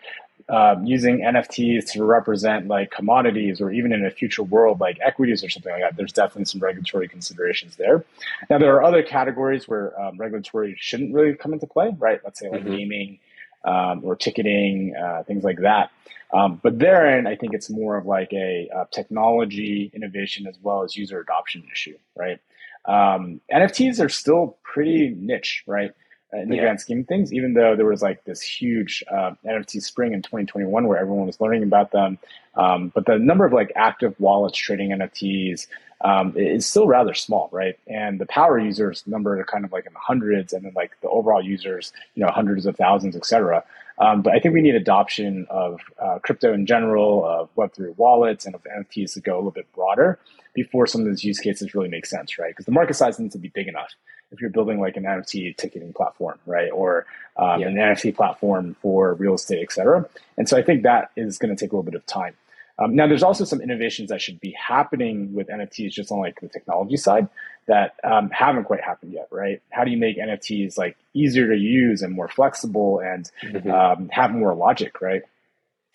[0.48, 5.44] uh, using NFTs to represent like commodities or even in a future world like equities
[5.44, 8.04] or something like that, there's definitely some regulatory considerations there.
[8.48, 12.20] Now, there are other categories where um, regulatory shouldn't really come into play, right?
[12.24, 12.76] Let's say like mm-hmm.
[12.76, 13.18] gaming
[13.64, 15.90] um, or ticketing, uh, things like that.
[16.32, 20.82] Um, but therein, I think it's more of like a, a, technology innovation as well
[20.82, 22.40] as user adoption issue, right?
[22.86, 25.92] Um, NFTs are still pretty niche, right?
[26.32, 26.62] In the yeah.
[26.62, 30.22] grand scheme of things, even though there was like this huge uh, NFT spring in
[30.22, 32.18] 2021 where everyone was learning about them,
[32.54, 35.66] um, but the number of like active wallets trading NFTs,
[36.04, 37.78] um, is still rather small, right?
[37.86, 40.92] And the power users number are kind of like in the hundreds, and then like
[41.00, 43.64] the overall users, you know, hundreds of thousands, et cetera.
[43.98, 48.46] Um, but I think we need adoption of uh, crypto in general, of Web3 wallets,
[48.46, 50.18] and of NFTs to go a little bit broader
[50.54, 52.50] before some of these use cases really make sense, right?
[52.50, 53.90] Because the market size needs to be big enough
[54.32, 56.70] if you're building like an NFT ticketing platform, right?
[56.72, 57.68] Or um, yeah.
[57.68, 60.08] an NFT platform for real estate, et cetera.
[60.36, 62.34] And so I think that is going to take a little bit of time.
[62.78, 66.40] Um, now, there's also some innovations that should be happening with NFTs just on like
[66.40, 67.28] the technology side.
[67.66, 69.60] that um, haven't quite happened yet, right?
[69.70, 73.70] How do you make NFTs like easier to use and more flexible and mm-hmm.
[73.70, 75.22] um, have more logic, right?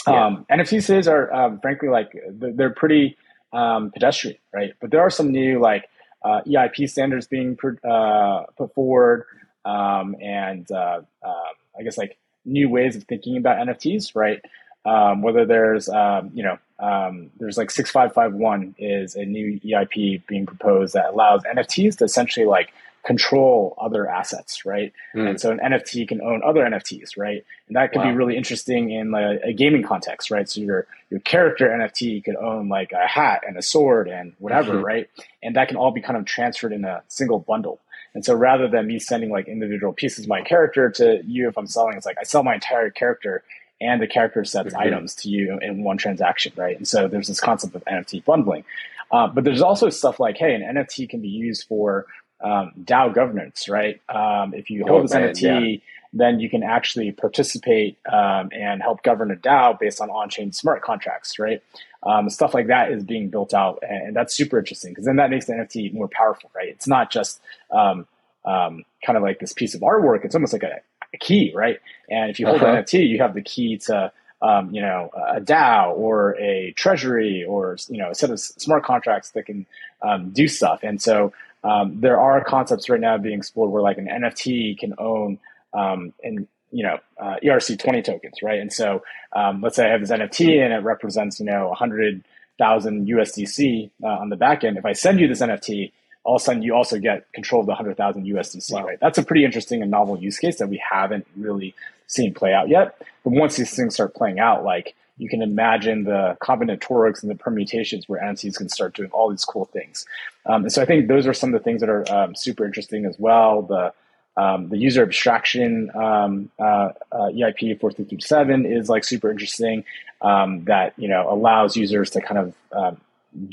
[0.07, 0.25] Yeah.
[0.25, 3.17] Um, NFTs are um, frankly like they're pretty
[3.51, 4.73] um, pedestrian, right?
[4.79, 5.89] But there are some new like
[6.23, 9.25] uh, EIP standards being uh, put forward,
[9.65, 14.41] um, and uh, uh, I guess like new ways of thinking about NFTs, right?
[14.85, 20.45] Um, whether there's um, you know um, there's like 6551 is a new EIP being
[20.45, 22.71] proposed that allows NFTs to essentially like
[23.07, 24.91] control other assets, right?
[25.15, 25.29] Mm.
[25.29, 27.45] And so an NFT can own other NFTs, right?
[27.67, 28.11] And that could wow.
[28.11, 30.47] be really interesting in like a gaming context, right?
[30.47, 34.73] So your your character NFT could own like a hat and a sword and whatever,
[34.73, 34.83] mm-hmm.
[34.83, 35.09] right?
[35.41, 37.79] And that can all be kind of transferred in a single bundle.
[38.13, 41.57] And so rather than me sending like individual pieces of my character to you if
[41.57, 43.41] I'm selling, it's like I sell my entire character
[43.79, 44.81] and the character sets mm-hmm.
[44.81, 46.75] items to you in one transaction, right?
[46.75, 48.65] And so there's this concept of NFT bundling.
[49.09, 52.05] Uh, but there's also stuff like, hey, an NFT can be used for
[52.41, 54.01] um, DAO governance, right?
[54.09, 55.79] Um, if you hold oh, this man, NFT, yeah.
[56.13, 60.81] then you can actually participate um, and help govern a DAO based on on-chain smart
[60.81, 61.61] contracts, right?
[62.03, 65.29] Um, stuff like that is being built out, and, that's super interesting because then that
[65.29, 66.69] makes the NFT more powerful, right?
[66.69, 68.07] It's not just um,
[68.45, 70.79] um, kind of like this piece of artwork; it's almost like a,
[71.13, 71.79] a key, right?
[72.09, 72.77] And if you hold uh-huh.
[72.77, 77.43] an NFT, you have the key to um, you know, a DAO or a treasury
[77.47, 79.65] or, you know, a set of smart contracts that can
[80.01, 80.81] um, do stuff.
[80.83, 81.33] And so
[81.67, 85.39] um, there are concepts right now being explored where like an NFT can own
[85.73, 88.59] um, and you know uh, ERC20 tokens, right?
[88.59, 89.03] And so
[89.33, 94.07] um, let's say I have this NFT and it represents you know 100,000 USDC uh,
[94.07, 94.77] on the back end.
[94.77, 95.91] If I send you this NFT,
[96.23, 98.85] all of a sudden you also get control of the 100,000 USDC, wow.
[98.85, 98.99] right?
[98.99, 101.75] That's a pretty interesting and novel use case that we haven't really
[102.07, 103.01] seen play out yet.
[103.23, 107.35] But once these things start playing out, like you can imagine the combinatorics and the
[107.35, 110.05] permutations where NFTs can start doing all these cool things.
[110.45, 112.65] Um, and so I think those are some of the things that are um, super
[112.65, 113.63] interesting as well.
[113.63, 113.93] The
[114.37, 119.83] um, the user abstraction um, uh, uh, EIP 4337 is like super interesting.
[120.21, 123.01] Um, that you know allows users to kind of um,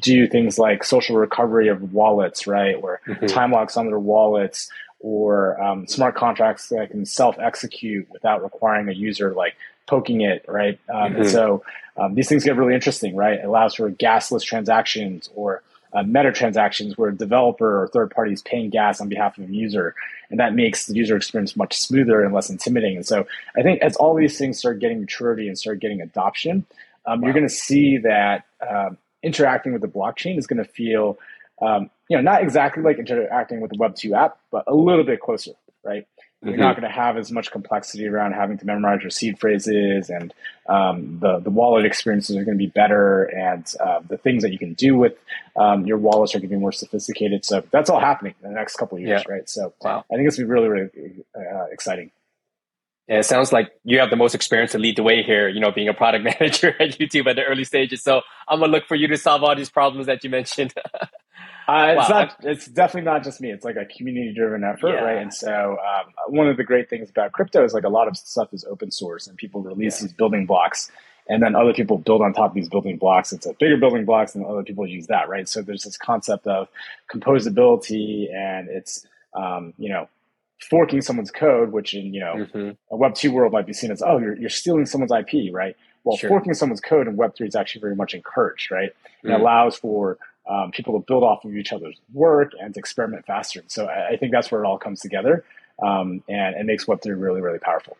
[0.00, 2.77] do things like social recovery of wallets, right?
[2.81, 3.27] Or mm-hmm.
[3.27, 8.88] time locks on their wallets, or um, smart contracts that can self execute without requiring
[8.88, 9.55] a user like
[9.87, 10.79] poking it, right?
[10.88, 11.16] Um, mm-hmm.
[11.23, 11.62] And so
[11.97, 13.38] um, these things get really interesting, right?
[13.38, 18.33] It allows for gasless transactions or uh, meta transactions where a developer or third party
[18.33, 19.94] is paying gas on behalf of a user.
[20.29, 22.97] And that makes the user experience much smoother and less intimidating.
[22.97, 26.66] And so I think as all these things start getting maturity and start getting adoption,
[27.07, 27.27] um, wow.
[27.27, 31.18] you're going to see that um, interacting with the blockchain is going to feel,
[31.62, 35.20] um, you know, not exactly like interacting with the Web2 app, but a little bit
[35.20, 35.53] closer,
[35.85, 36.09] right?
[36.44, 36.62] You're mm-hmm.
[36.62, 40.35] not going to have as much complexity around having to memorize your seed phrases, and
[40.68, 44.52] um, the the wallet experiences are going to be better, and uh, the things that
[44.52, 45.14] you can do with
[45.57, 47.44] um, your wallets are going to be more sophisticated.
[47.44, 49.33] So that's all happening in the next couple of years, yeah.
[49.33, 49.48] right?
[49.48, 50.04] So wow.
[50.12, 52.11] I think it's going to be really, really uh, exciting.
[53.09, 55.61] And it sounds like you have the most experience to lead the way here, you
[55.61, 58.02] know, being a product manager at YouTube at the early stages.
[58.02, 60.72] So I'm gonna look for you to solve all these problems that you mentioned.
[61.66, 62.37] Uh, it's not.
[62.40, 63.50] It's definitely not just me.
[63.50, 65.00] It's like a community-driven effort, yeah.
[65.00, 65.18] right?
[65.18, 68.16] And so, um, one of the great things about crypto is like a lot of
[68.16, 70.07] stuff is open source, and people release yeah.
[70.07, 70.90] these building blocks,
[71.29, 73.33] and then other people build on top of these building blocks.
[73.33, 75.48] It's a bigger building blocks, and other people use that, right?
[75.48, 76.68] So there's this concept of
[77.11, 80.09] composability, and it's um, you know
[80.68, 82.70] forking someone's code, which in you know mm-hmm.
[82.90, 85.77] a Web two world might be seen as oh you're you're stealing someone's IP, right?
[86.05, 86.29] Well, sure.
[86.29, 88.90] forking someone's code in Web three is actually very much encouraged, right?
[88.90, 89.31] Mm-hmm.
[89.31, 93.26] It allows for um, people to build off of each other's work and to experiment
[93.26, 93.62] faster.
[93.66, 95.44] So I, I think that's where it all comes together,
[95.83, 97.96] um, and it makes Web3 really, really powerful.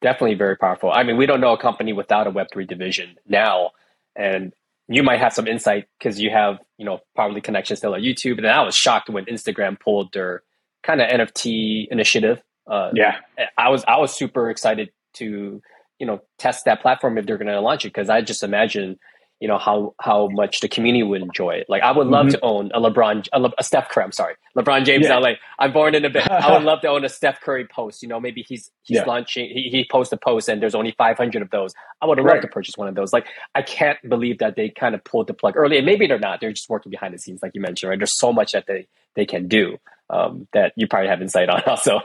[0.00, 0.92] Definitely very powerful.
[0.92, 3.72] I mean, we don't know a company without a Web3 division now,
[4.14, 4.52] and
[4.88, 8.38] you might have some insight because you have, you know, probably connections to like YouTube.
[8.38, 10.42] And I was shocked when Instagram pulled their
[10.82, 12.40] kind of NFT initiative.
[12.66, 13.16] Uh, yeah,
[13.56, 15.60] I was I was super excited to
[15.98, 18.98] you know test that platform if they're going to launch it because I just imagine
[19.40, 21.66] you know how how much the community would enjoy it.
[21.68, 22.34] Like I would love mm-hmm.
[22.34, 24.04] to own a LeBron, a, Le, a, Steph Curry.
[24.04, 25.06] I'm sorry, LeBron James.
[25.06, 25.18] Yeah.
[25.18, 25.32] LA.
[25.58, 26.28] I'm born in a bit.
[26.28, 28.02] I would love to own a Steph Curry post.
[28.02, 29.04] You know, maybe he's he's yeah.
[29.04, 29.48] launching.
[29.48, 31.72] He, he posts a post and there's only 500 of those.
[32.02, 32.26] I would right.
[32.26, 33.12] loved to purchase one of those.
[33.12, 35.76] Like I can't believe that they kind of pulled the plug early.
[35.76, 36.40] And maybe they're not.
[36.40, 37.90] They're just working behind the scenes, like you mentioned.
[37.90, 37.98] Right?
[37.98, 39.78] There's so much that they they can do
[40.10, 42.00] um, that you probably have insight on also.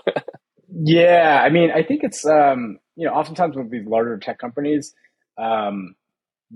[0.72, 4.94] yeah, I mean, I think it's um, you know, oftentimes with these larger tech companies.
[5.38, 5.96] Um,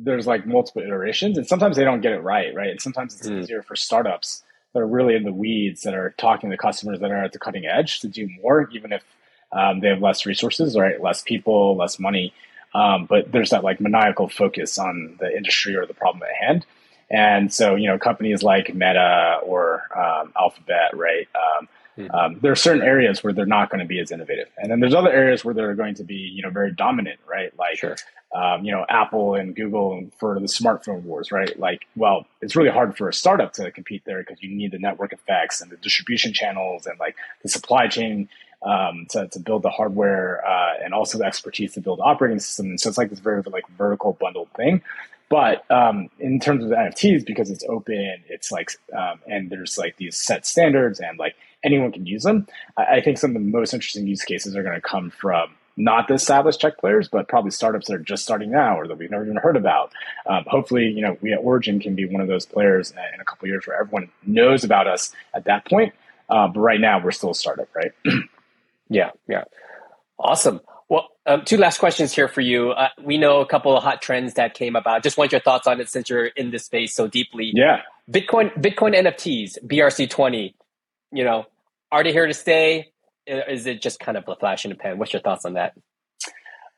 [0.04, 3.28] there's like multiple iterations and sometimes they don't get it right right and sometimes it's
[3.28, 3.42] mm.
[3.42, 7.12] easier for startups that are really in the weeds that are talking to customers that
[7.12, 9.04] are at the cutting edge to do more even if
[9.52, 12.34] um, they have less resources right less people less money
[12.76, 16.66] um, but there's that like maniacal focus on the industry or the problem at hand
[17.10, 21.28] And so, you know, companies like Meta or um, Alphabet, right?
[21.36, 21.68] Um.
[22.14, 24.80] Um, there are certain areas where they're not going to be as innovative, and then
[24.80, 27.52] there's other areas where they're going to be, you know, very dominant, right?
[27.58, 27.96] Like, sure.
[28.36, 31.58] um, you know, Apple and Google for the smartphone wars, right?
[31.60, 34.80] Like, well, it's really hard for a startup to compete there because you need the
[34.80, 38.30] network effects and the distribution channels and like the supply chain
[38.64, 42.84] um, to, to build the hardware uh, and also the expertise to build operating systems.
[42.84, 44.82] So it's like this very like vertical bundled thing.
[45.30, 49.78] But um, in terms of the NFTs, because it's open, it's like, um, and there's
[49.78, 52.48] like these set standards and like anyone can use them.
[52.78, 55.50] I, I think some of the most interesting use cases are going to come from
[55.78, 58.98] not the established tech players, but probably startups that are just starting now or that
[58.98, 59.93] we've never even heard about.
[60.26, 63.24] Um, hopefully, you know, we at Origin can be one of those players in a
[63.24, 65.93] couple years where everyone knows about us at that point.
[66.30, 67.91] Uh, but right now, we're still a startup, right?
[68.89, 69.43] yeah, yeah.
[70.20, 70.62] Awesome.
[70.89, 72.72] Well, um, two last questions here for you.
[72.72, 75.04] Uh, we know a couple of hot trends that came about.
[75.04, 77.52] Just want your thoughts on it since you're in this space so deeply.
[77.54, 77.82] Yeah.
[78.10, 80.54] Bitcoin, Bitcoin NFTs, BRC20.
[81.12, 81.46] You know,
[81.91, 82.91] are they here to stay?
[83.26, 84.98] Is it just kind of a flash in the pan?
[84.98, 85.74] What's your thoughts on that?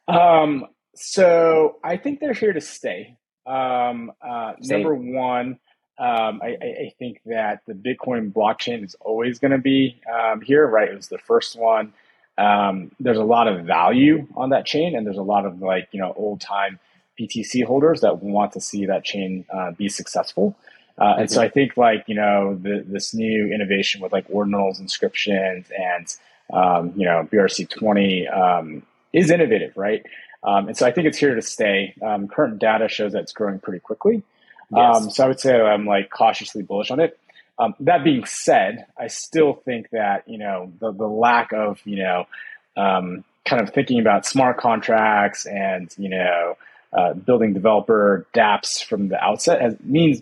[0.08, 0.66] Um,
[0.96, 3.18] so I think they're here to stay.
[3.46, 5.60] Um, uh, number one,
[5.98, 10.66] um, I, I, think that the Bitcoin blockchain is always going to be um, here,
[10.66, 10.88] right?
[10.88, 11.94] It was the first one
[12.40, 15.90] um, there's a lot of value on that chain, and there's a lot of like
[15.92, 16.80] you know old time
[17.20, 20.58] BTC holders that want to see that chain uh, be successful.
[21.00, 24.80] Uh, and so I think like you know the, this new innovation with like ordinals,
[24.80, 26.16] inscriptions, and
[26.52, 28.84] um, you know BRC20 um,
[29.14, 30.06] is innovative, right?
[30.44, 31.94] Um, and so I think it's here to stay.
[32.02, 34.24] Um, current data shows that it's growing pretty quickly.
[34.72, 34.96] Yes.
[34.96, 37.18] Um, so I would say I'm like cautiously bullish on it.
[37.58, 42.04] Um, that being said, I still think that you know the the lack of you
[42.04, 42.28] know
[42.76, 46.58] um, kind of thinking about smart contracts and you know
[46.94, 50.22] uh, building developer DApps from the outset has, means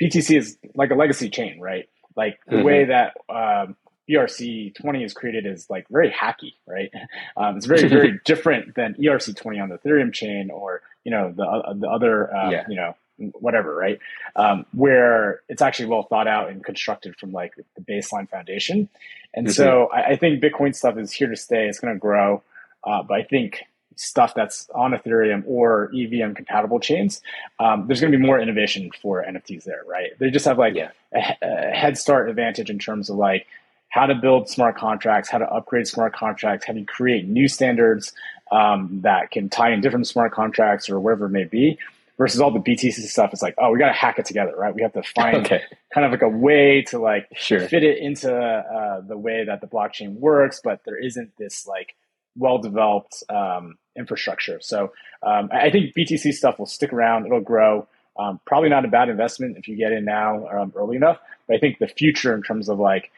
[0.00, 1.88] BTC is like a legacy chain, right?
[2.16, 2.64] Like the mm-hmm.
[2.64, 3.76] way that um,
[4.10, 6.90] ERC twenty is created is like very hacky, right?
[7.36, 11.32] Um, it's very very different than ERC twenty on the Ethereum chain or you know
[11.34, 12.64] the uh, the other uh, yeah.
[12.68, 12.94] you know
[13.34, 13.98] whatever, right?
[14.36, 18.88] Um, where it's actually well thought out and constructed from like the baseline foundation.
[19.34, 19.52] And mm-hmm.
[19.52, 21.68] so I, I, think Bitcoin stuff is here to stay.
[21.68, 22.42] It's going to grow,
[22.84, 23.62] uh, but I think
[23.98, 27.20] stuff that's on Ethereum or EVM compatible chains,
[27.58, 30.10] um, there's going to be more innovation for NFTs there, right?
[30.18, 30.90] They just have like yeah.
[31.12, 33.46] a, a head start advantage in terms of like
[33.88, 38.12] how to build smart contracts, how to upgrade smart contracts, how to create new standards
[38.52, 41.76] um, that can tie in different smart contracts or whatever it may be
[42.18, 43.30] versus all the BTC stuff.
[43.32, 44.74] It's like, oh, we got to hack it together, right?
[44.74, 45.62] We have to find okay.
[45.92, 47.66] kind of like a way to like sure.
[47.66, 51.96] fit it into uh, the way that the blockchain works, but there isn't this like
[52.36, 54.60] well developed um, infrastructure.
[54.60, 57.26] So um, I think BTC stuff will stick around.
[57.26, 57.88] It'll grow.
[58.18, 61.18] Um, probably not a bad investment if you get in now um, early enough.
[61.46, 63.10] But I think the future in terms of like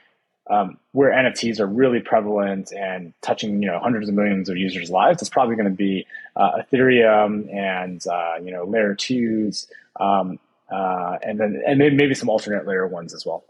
[0.50, 4.90] um, where NFTs are really prevalent and touching you know hundreds of millions of users'
[4.90, 9.68] lives, it's probably going to be uh, Ethereum and uh, you know layer twos,
[9.98, 10.38] um,
[10.70, 13.44] uh, and then and then maybe some alternate layer ones as well.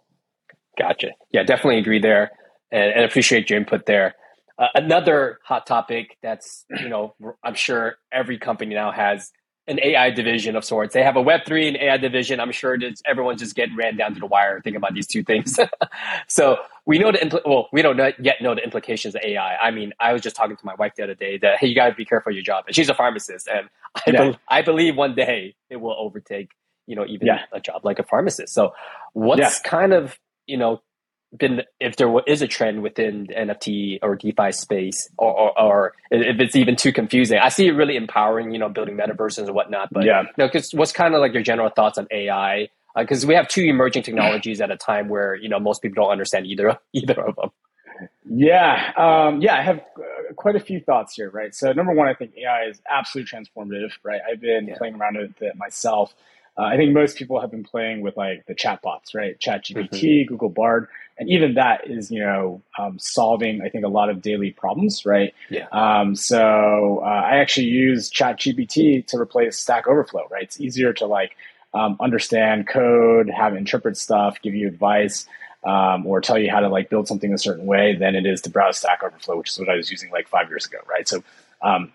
[0.79, 1.13] Gotcha.
[1.33, 2.31] Yeah, definitely agree there,
[2.71, 4.15] and, and appreciate your input there.
[4.61, 9.33] Uh, another hot topic that's you know I'm sure every company now has
[9.67, 10.93] an AI division of sorts.
[10.93, 12.41] They have a Web three and AI division.
[12.41, 15.23] I'm sure it's, everyone's just getting ran down to the wire thinking about these two
[15.23, 15.59] things.
[16.29, 19.57] so we know the impl- well, we don't know, yet know the implications of AI.
[19.57, 21.75] I mean, I was just talking to my wife the other day that hey, you
[21.75, 24.31] got to be careful of your job, and she's a pharmacist, and I, yeah.
[24.31, 26.51] be- I believe one day it will overtake
[26.87, 27.45] you know even yeah.
[27.53, 28.53] a job like a pharmacist.
[28.53, 28.75] So
[29.15, 29.53] what's yeah.
[29.65, 30.83] kind of you know
[31.37, 35.93] been if there is a trend within the NFT or DeFi space, or, or, or,
[36.11, 37.39] if it's even too confusing.
[37.39, 39.93] I see it really empowering, you know, building metaverses and whatnot.
[39.93, 42.69] But yeah, you know, cause what's kind of like your general thoughts on AI?
[42.97, 46.03] Because uh, we have two emerging technologies at a time where you know most people
[46.03, 47.51] don't understand either either of them.
[48.25, 51.55] Yeah, um, yeah, I have uh, quite a few thoughts here, right?
[51.55, 54.21] So number one, I think AI is absolutely transformative, right?
[54.29, 54.79] I've been yeah.
[54.79, 56.15] playing around with it myself.
[56.59, 59.39] Uh, I think most people have been playing with like the chatbots, right?
[59.39, 60.29] ChatGPT, mm-hmm.
[60.29, 60.89] Google Bard,
[61.19, 65.07] and even that is you know um, solving I think a lot of daily problems,
[65.07, 65.33] right?
[65.49, 65.67] Yeah.
[65.73, 70.43] Um, so uh, I actually use ChatGPT to replace Stack Overflow, right?
[70.43, 71.37] It's easier to like
[71.73, 75.27] um, understand code, have interpret stuff, give you advice.
[75.63, 78.41] Um, or tell you how to like build something a certain way than it is
[78.41, 81.07] to browse Stack Overflow, which is what I was using like five years ago, right?
[81.07, 81.23] So
[81.61, 81.93] um,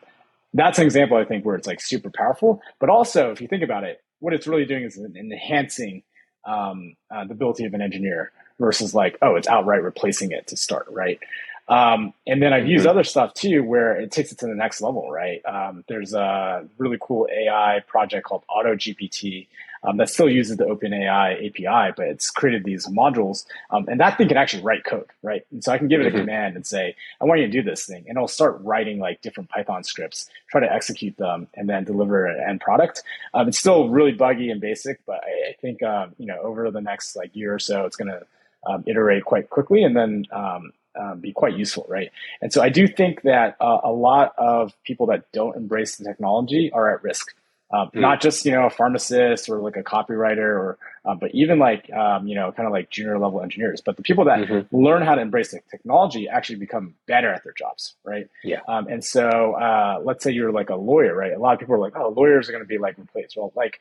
[0.53, 2.61] that's an example I think where it's like super powerful.
[2.79, 6.03] But also, if you think about it, what it's really doing is enhancing
[6.45, 10.57] um, uh, the ability of an engineer versus like, oh, it's outright replacing it to
[10.57, 11.19] start, right?
[11.67, 12.71] Um, and then I've mm-hmm.
[12.71, 15.41] used other stuff too where it takes it to the next level, right?
[15.45, 19.47] Um, there's a really cool AI project called AutoGPT
[19.85, 24.17] um, that still uses the OpenAI API, but it's created these modules, um, and that
[24.17, 25.45] thing can actually write code, right?
[25.51, 26.17] And so I can give it mm-hmm.
[26.17, 28.99] a command and say, I want you to do this thing, and it'll start writing
[28.99, 33.03] like different Python scripts, try to execute them, and then deliver an end product.
[33.33, 36.69] Um, it's still really buggy and basic, but I, I think um, you know over
[36.71, 38.25] the next like year or so, it's going to
[38.67, 42.11] um, iterate quite quickly, and then um, um, be quite useful, right?
[42.41, 46.05] And so I do think that uh, a lot of people that don't embrace the
[46.05, 47.33] technology are at risk.
[47.75, 48.01] Um, mm.
[48.01, 51.91] Not just you know a pharmacist or like a copywriter, or uh, but even like
[51.91, 53.81] um, you know kind of like junior level engineers.
[53.85, 54.75] But the people that mm-hmm.
[54.75, 58.29] learn how to embrace the technology actually become better at their jobs, right?
[58.43, 58.59] Yeah.
[58.67, 61.33] Um, and so uh, let's say you're like a lawyer, right?
[61.33, 63.35] A lot of people are like, oh, lawyers are going to be like replaced.
[63.37, 63.79] Well, like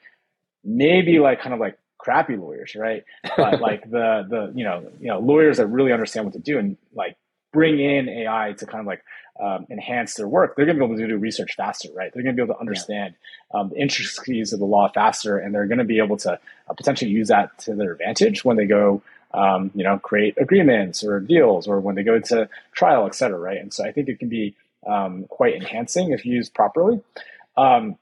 [0.64, 3.04] maybe like kind of like crappy lawyers, right?
[3.36, 6.58] But like the the you know you know lawyers that really understand what to do
[6.58, 7.16] and like
[7.52, 9.04] bring in AI to kind of like
[9.40, 12.12] um, enhance their work, they're going to be able to do research faster, right?
[12.12, 13.14] They're going to be able to understand
[13.52, 13.60] yeah.
[13.60, 16.72] um, the intricacies of the law faster, and they're going to be able to uh,
[16.74, 21.20] potentially use that to their advantage when they go, um, you know, create agreements or
[21.20, 23.58] deals, or when they go to trial, et cetera, right?
[23.58, 24.54] And so I think it can be
[24.86, 27.02] um, quite enhancing if used properly.
[27.56, 27.96] Um,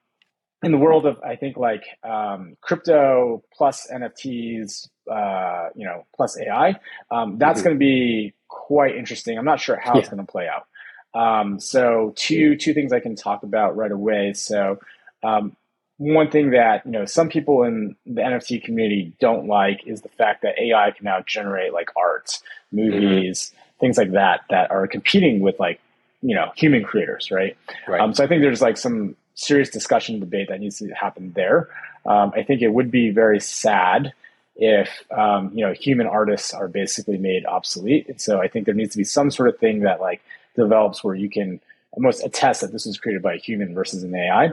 [0.63, 6.39] in the world of I think like um, crypto plus NFTs, uh, you know, plus
[6.39, 6.77] AI,
[7.11, 7.69] um, that's mm-hmm.
[7.69, 9.39] going to be quite interesting.
[9.39, 10.01] I'm not sure how yeah.
[10.01, 10.67] it's going to play out.
[11.15, 14.33] Um, so two two things I can talk about right away.
[14.33, 14.79] So
[15.23, 15.57] um,
[15.99, 20.09] one thing that you know some people in the NFT community don't like is the
[20.09, 22.41] fact that AI can now generate like art,
[22.71, 23.79] movies, mm-hmm.
[23.81, 25.81] things like that that are competing with like
[26.23, 27.57] you know human creators, right?
[27.87, 28.01] right.
[28.01, 31.69] Um, so I think there's like some serious discussion debate that needs to happen there.
[32.05, 34.13] Um, I think it would be very sad
[34.57, 38.09] if um, you know human artists are basically made obsolete.
[38.09, 40.23] And so I think there needs to be some sort of thing that like
[40.55, 41.61] develops where you can
[41.93, 44.47] almost attest that this was created by a human versus an AI.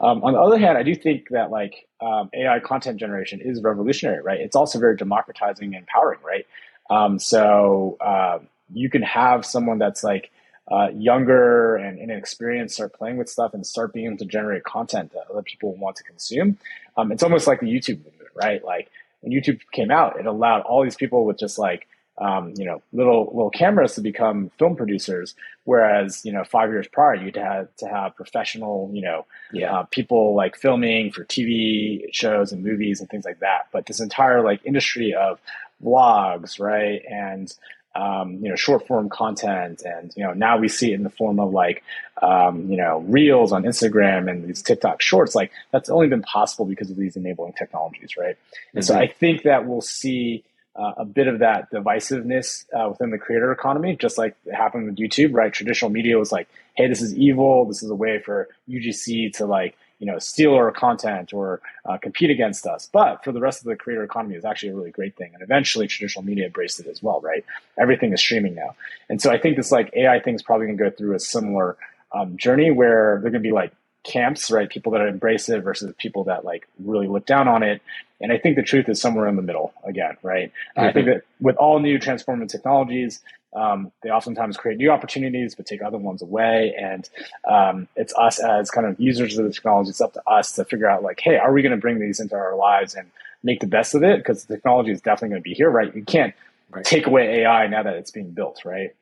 [0.00, 3.62] Um, on the other hand, I do think that like um, AI content generation is
[3.62, 4.40] revolutionary, right?
[4.40, 6.46] It's also very democratizing and empowering, right?
[6.90, 8.40] Um, so uh,
[8.72, 10.30] you can have someone that's like
[10.70, 15.12] uh, younger and inexperienced start playing with stuff and start being able to generate content
[15.12, 16.58] that other people want to consume.
[16.96, 18.64] Um, it's almost like the YouTube movement, right?
[18.64, 18.90] Like
[19.20, 21.86] when YouTube came out, it allowed all these people with just like
[22.20, 26.86] um, you know little little cameras to become film producers, whereas you know five years
[26.86, 29.78] prior you'd have to have professional you know yeah.
[29.78, 33.68] uh, people like filming for TV shows and movies and things like that.
[33.72, 35.40] But this entire like industry of
[35.82, 37.52] vlogs, right, and
[37.94, 39.82] um, you know, short form content.
[39.84, 41.82] And, you know, now we see it in the form of like,
[42.22, 45.34] um, you know, reels on Instagram and these TikTok shorts.
[45.34, 48.36] Like that's only been possible because of these enabling technologies, right?
[48.36, 48.78] Mm-hmm.
[48.78, 49.02] And so mm-hmm.
[49.02, 50.44] I think that we'll see
[50.76, 54.96] uh, a bit of that divisiveness uh, within the creator economy, just like happened with
[54.96, 55.52] YouTube, right?
[55.52, 57.64] Traditional media was like, hey, this is evil.
[57.64, 61.98] This is a way for UGC to like, you know, steal our content or uh,
[61.98, 62.88] compete against us.
[62.90, 65.32] But for the rest of the creator economy, it's actually a really great thing.
[65.34, 67.44] And eventually, traditional media embraced it as well, right?
[67.78, 68.76] Everything is streaming now,
[69.08, 71.20] and so I think this like AI thing is probably going to go through a
[71.20, 71.76] similar
[72.12, 73.72] um, journey where they're going to be like
[74.04, 74.68] camps, right?
[74.68, 77.82] People that embrace it versus people that like really look down on it.
[78.20, 80.52] And I think the truth is somewhere in the middle again, right?
[80.76, 80.80] Mm-hmm.
[80.80, 83.20] I think that with all new transformative technologies,
[83.52, 86.74] um, they oftentimes create new opportunities but take other ones away.
[86.78, 87.08] And
[87.48, 90.64] um, it's us as kind of users of the technology, it's up to us to
[90.64, 93.10] figure out like, hey, are we going to bring these into our lives and
[93.42, 94.18] make the best of it?
[94.18, 95.94] Because the technology is definitely going to be here, right?
[95.94, 96.34] You can't
[96.70, 96.84] right.
[96.84, 98.94] take away AI now that it's being built, right?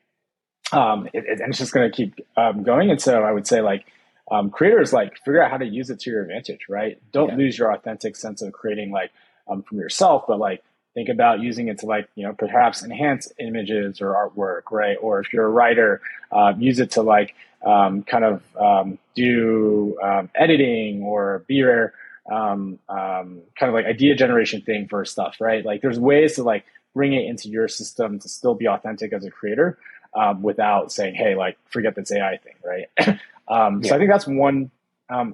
[0.71, 2.89] Um, it, it, and it's just going to keep um, going.
[2.89, 3.85] And so I would say like,
[4.31, 7.01] um, creators like figure out how to use it to your advantage, right?
[7.11, 7.35] Don't yeah.
[7.35, 9.11] lose your authentic sense of creating like
[9.47, 10.63] um, from yourself, but like
[10.93, 15.19] think about using it to like you know perhaps enhance images or artwork right or
[15.19, 16.01] if you're a writer
[16.31, 21.93] uh, use it to like um, kind of um, do um, editing or be your
[22.31, 26.43] um, um, kind of like idea generation thing for stuff right like there's ways to
[26.43, 29.77] like bring it into your system to still be authentic as a creator
[30.13, 33.17] um, without saying hey like forget this ai thing right yeah.
[33.83, 34.71] so i think that's one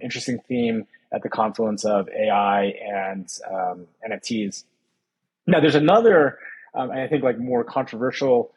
[0.02, 3.28] interesting theme at the confluence of ai and
[4.10, 4.64] nfts
[5.48, 6.40] now, there's another,
[6.74, 8.52] um, I think, like more controversial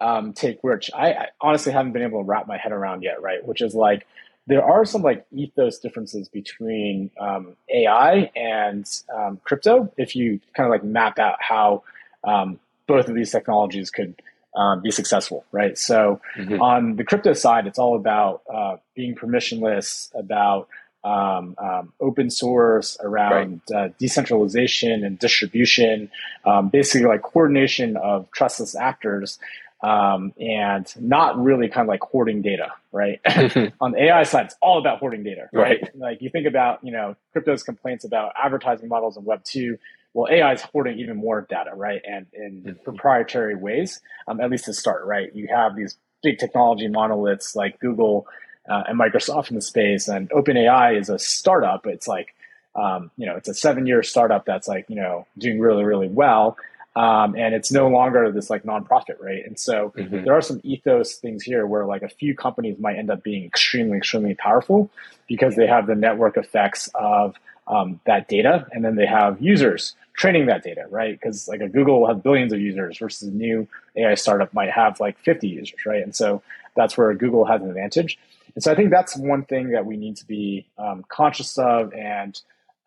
[0.00, 3.20] um, take, which I, I, honestly haven't been able to wrap my head around yet,
[3.20, 3.44] right?
[3.46, 4.06] Which is like
[4.46, 9.92] there are some like ethos differences between um, AI and um, crypto.
[9.98, 11.82] If you kind of like map out how
[12.24, 14.14] um, both of these technologies could
[14.54, 15.78] um, be successful, right?
[15.78, 16.60] So mm-hmm.
[16.60, 20.68] on the crypto side, it's all about uh, being permissionless, about
[21.02, 23.76] um, um, open source, around right.
[23.76, 26.10] uh, decentralization and distribution,
[26.44, 29.38] um, basically like coordination of trustless actors.
[29.82, 33.20] um, and not really kind of like hoarding data, right?
[33.80, 35.82] On the AI side, it's all about hoarding data, right?
[35.82, 35.96] right?
[35.96, 39.78] Like you think about, you know, crypto's complaints about advertising models in Web two.
[40.12, 42.00] Well, AI is hoarding even more data, right?
[42.04, 42.82] And in mm-hmm.
[42.82, 45.34] proprietary ways, um, at least to start, right?
[45.34, 48.26] You have these big technology monoliths like Google
[48.68, 51.86] uh, and Microsoft in the space, and OpenAI is a startup.
[51.86, 52.34] It's like,
[52.74, 56.08] um, you know, it's a seven year startup that's like, you know, doing really, really
[56.08, 56.56] well.
[56.96, 59.44] Um, and it's no longer this like nonprofit, right?
[59.46, 60.24] And so mm-hmm.
[60.24, 63.44] there are some ethos things here where like a few companies might end up being
[63.44, 64.90] extremely, extremely powerful
[65.28, 67.36] because they have the network effects of
[67.70, 71.18] um, that data, and then they have users training that data, right?
[71.18, 73.66] Because like a Google will have billions of users versus a new
[73.96, 76.02] AI startup might have like 50 users, right?
[76.02, 76.42] And so
[76.76, 78.18] that's where Google has an advantage.
[78.54, 81.94] And so I think that's one thing that we need to be um, conscious of
[81.94, 82.38] and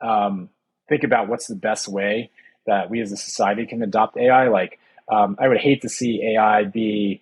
[0.02, 0.50] um,
[0.90, 2.30] think about what's the best way
[2.68, 4.50] that we as a society can adopt AI.
[4.50, 4.80] Like,
[5.10, 7.22] um, I would hate to see AI be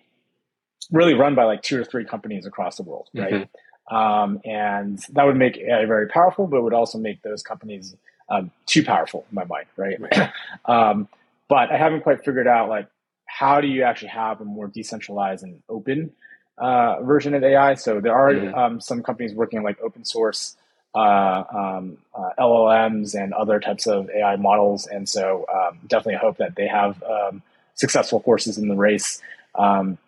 [0.90, 3.32] really run by like two or three companies across the world, right?
[3.32, 3.42] Mm-hmm.
[3.90, 7.94] Um, and that would make AI very powerful, but it would also make those companies
[8.28, 10.32] um, too powerful in my mind, right?
[10.64, 11.08] um,
[11.48, 12.86] but I haven't quite figured out like
[13.26, 16.12] how do you actually have a more decentralized and open
[16.58, 17.74] uh, version of AI.
[17.74, 18.54] So there are mm-hmm.
[18.54, 20.56] um, some companies working on like open source
[20.94, 24.86] uh, um, uh, LLMs and other types of AI models.
[24.86, 27.42] And so um, definitely hope that they have um,
[27.74, 29.20] successful horses in the race.
[29.54, 29.98] Um,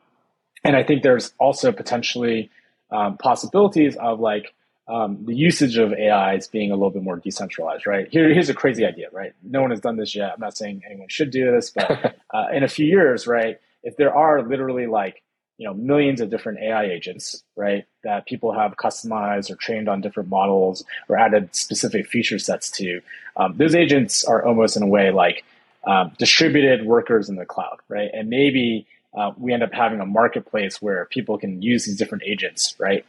[0.62, 2.50] and I think there's also potentially
[2.90, 4.54] um, possibilities of like
[4.86, 8.06] um, the usage of AIs being a little bit more decentralized, right?
[8.10, 9.32] Here, here's a crazy idea, right?
[9.42, 10.32] No one has done this yet.
[10.34, 13.96] I'm not saying anyone should do this, but uh, in a few years, right, if
[13.96, 15.22] there are literally like
[15.56, 17.84] you know millions of different AI agents, right?
[18.02, 23.00] That people have customized or trained on different models or added specific feature sets to.
[23.36, 25.44] Um, those agents are almost in a way like
[25.86, 28.10] um, distributed workers in the cloud, right?
[28.12, 32.24] And maybe uh, we end up having a marketplace where people can use these different
[32.24, 33.04] agents, right?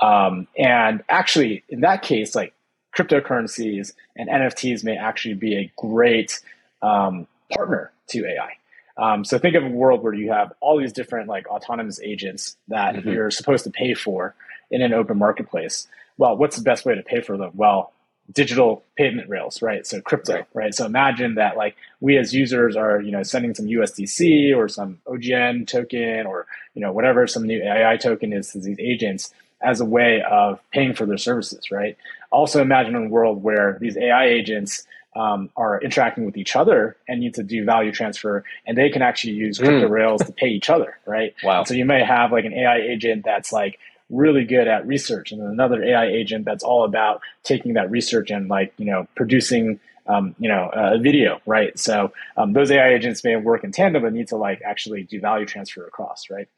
[0.00, 2.52] Um, and actually, in that case, like
[2.96, 6.40] cryptocurrencies and NFTs may actually be a great
[6.82, 8.56] um, partner to AI
[8.96, 12.56] um, so think of a world where you have all these different like autonomous agents
[12.68, 13.08] that mm-hmm.
[13.08, 14.34] you're supposed to pay for
[14.70, 15.88] in an open marketplace.
[16.16, 17.50] Well, what's the best way to pay for them?
[17.54, 17.92] Well,
[18.32, 19.86] digital payment rails, right?
[19.86, 20.46] So crypto, right.
[20.54, 20.74] right?
[20.74, 24.98] So imagine that like we as users are, you know, sending some USDC or some
[25.06, 29.80] OGN token or, you know, whatever some new AI token is to these agents as
[29.80, 31.96] a way of paying for their services, right?
[32.30, 37.20] Also imagine a world where these AI agents um, are interacting with each other and
[37.20, 39.64] need to do value transfer, and they can actually use mm.
[39.64, 41.34] crypto rails to pay each other, right?
[41.44, 41.58] Wow.
[41.58, 43.78] And so you may have like an AI agent that's like
[44.14, 48.30] really good at research, and then another AI agent that's all about taking that research
[48.30, 51.78] and like you know producing um, you know a video, right?
[51.78, 55.20] So um, those AI agents may work in tandem, but need to like actually do
[55.20, 56.48] value transfer across, right?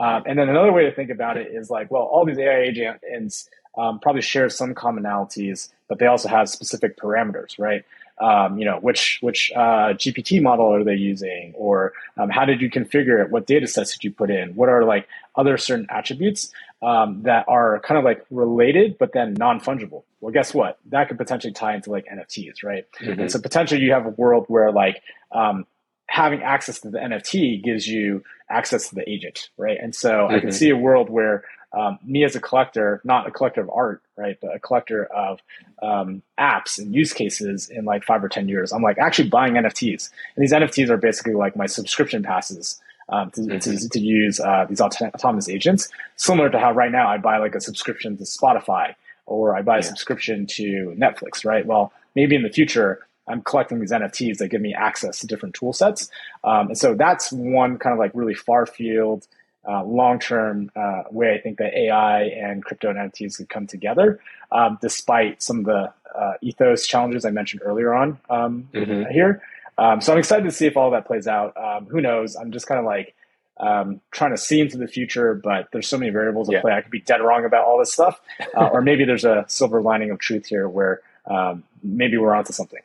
[0.00, 2.60] Um, and then another way to think about it is like, well, all these AI
[2.60, 7.84] agents um, probably share some commonalities, but they also have specific parameters, right?
[8.22, 12.60] um, you know, which which uh, GPT model are they using, or um, how did
[12.60, 13.30] you configure it?
[13.30, 14.54] What data sets did you put in?
[14.54, 16.52] What are like other certain attributes
[16.82, 20.02] um, that are kind of like related but then non fungible?
[20.20, 20.78] Well, guess what?
[20.90, 22.84] That could potentially tie into like NFTs, right?
[23.00, 23.20] Mm-hmm.
[23.20, 25.66] And so potentially you have a world where like um,
[26.06, 29.78] having access to the NFT gives you access to the agent, right?
[29.80, 30.34] And so mm-hmm.
[30.34, 30.56] I can mm-hmm.
[30.56, 34.36] see a world where um, me as a collector, not a collector of art, right,
[34.40, 35.40] but a collector of
[35.80, 39.54] um, apps and use cases in like five or 10 years, I'm like actually buying
[39.54, 40.10] NFTs.
[40.36, 42.80] And these NFTs are basically like my subscription passes
[43.12, 43.58] um, to, mm-hmm.
[43.58, 47.38] to, to, use uh, these auto- autonomous agents, similar to how right now I buy
[47.38, 48.94] like a subscription to Spotify
[49.26, 51.64] or I buy a subscription to Netflix, right?
[51.64, 55.54] Well, maybe in the future, I'm collecting these NFTs that give me access to different
[55.54, 56.10] tool sets.
[56.42, 59.26] Um, and so that's one kind of like really far field
[59.68, 63.66] uh, long term uh, way I think that AI and crypto and NFTs could come
[63.66, 64.18] together,
[64.50, 69.10] um, despite some of the uh, ethos challenges I mentioned earlier on um, mm-hmm.
[69.12, 69.42] here.
[69.78, 71.56] Um, so I'm excited to see if all that plays out.
[71.56, 72.36] Um, who knows?
[72.36, 73.14] I'm just kind of like
[73.58, 76.60] um, trying to see into the future, but there's so many variables at yeah.
[76.60, 76.72] play.
[76.72, 78.20] I could be dead wrong about all this stuff,
[78.56, 82.52] uh, or maybe there's a silver lining of truth here where um, maybe we're onto
[82.52, 82.80] something.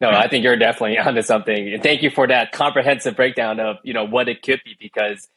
[0.00, 1.74] No, I think you're definitely onto something.
[1.74, 5.28] And thank you for that comprehensive breakdown of you know what it could be because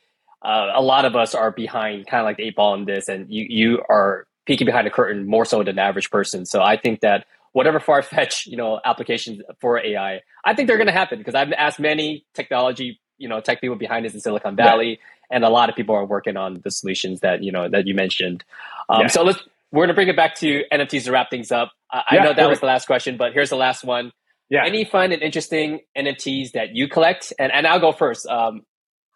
[0.42, 3.10] uh, a lot of us are behind kind of like the eight ball in this,
[3.10, 6.46] and you you are peeking behind the curtain more so than the average person.
[6.46, 10.78] So I think that whatever far fetched you know applications for AI, I think they're
[10.78, 14.20] going to happen because I've asked many technology you know tech people behind us in
[14.20, 15.36] Silicon Valley, yeah.
[15.36, 17.96] and a lot of people are working on the solutions that you know that you
[17.96, 18.44] mentioned.
[18.90, 19.08] Um, yeah.
[19.08, 19.40] So let's
[19.72, 21.72] we're going to bring it back to NFTs to wrap things up.
[21.90, 24.12] I, yeah, I know that was the last question, but here's the last one.
[24.50, 24.66] Yeah.
[24.66, 27.32] Any fun and interesting NFTs that you collect?
[27.40, 28.28] And and I'll go first.
[28.28, 28.64] Um,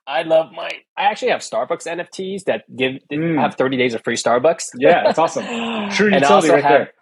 [0.07, 0.69] I love my.
[0.95, 3.41] I actually have Starbucks NFTs that give mm.
[3.41, 4.69] have 30 days of free Starbucks.
[4.77, 5.43] Yeah, that's awesome.
[5.91, 6.93] True utility right have, there.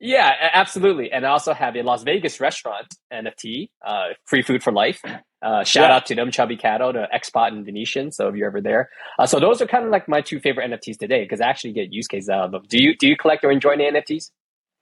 [0.00, 1.10] Yeah, absolutely.
[1.10, 5.02] And I also have a Las Vegas restaurant NFT, uh, free food for life.
[5.42, 5.96] Uh, shout yeah.
[5.96, 8.12] out to them, Chubby Cattle, the Xpot and Venetian.
[8.12, 10.70] So if you're ever there, uh, so those are kind of like my two favorite
[10.70, 12.62] NFTs today because I actually get use cases out of them.
[12.68, 14.30] Do you do you collect or enjoy any NFTs?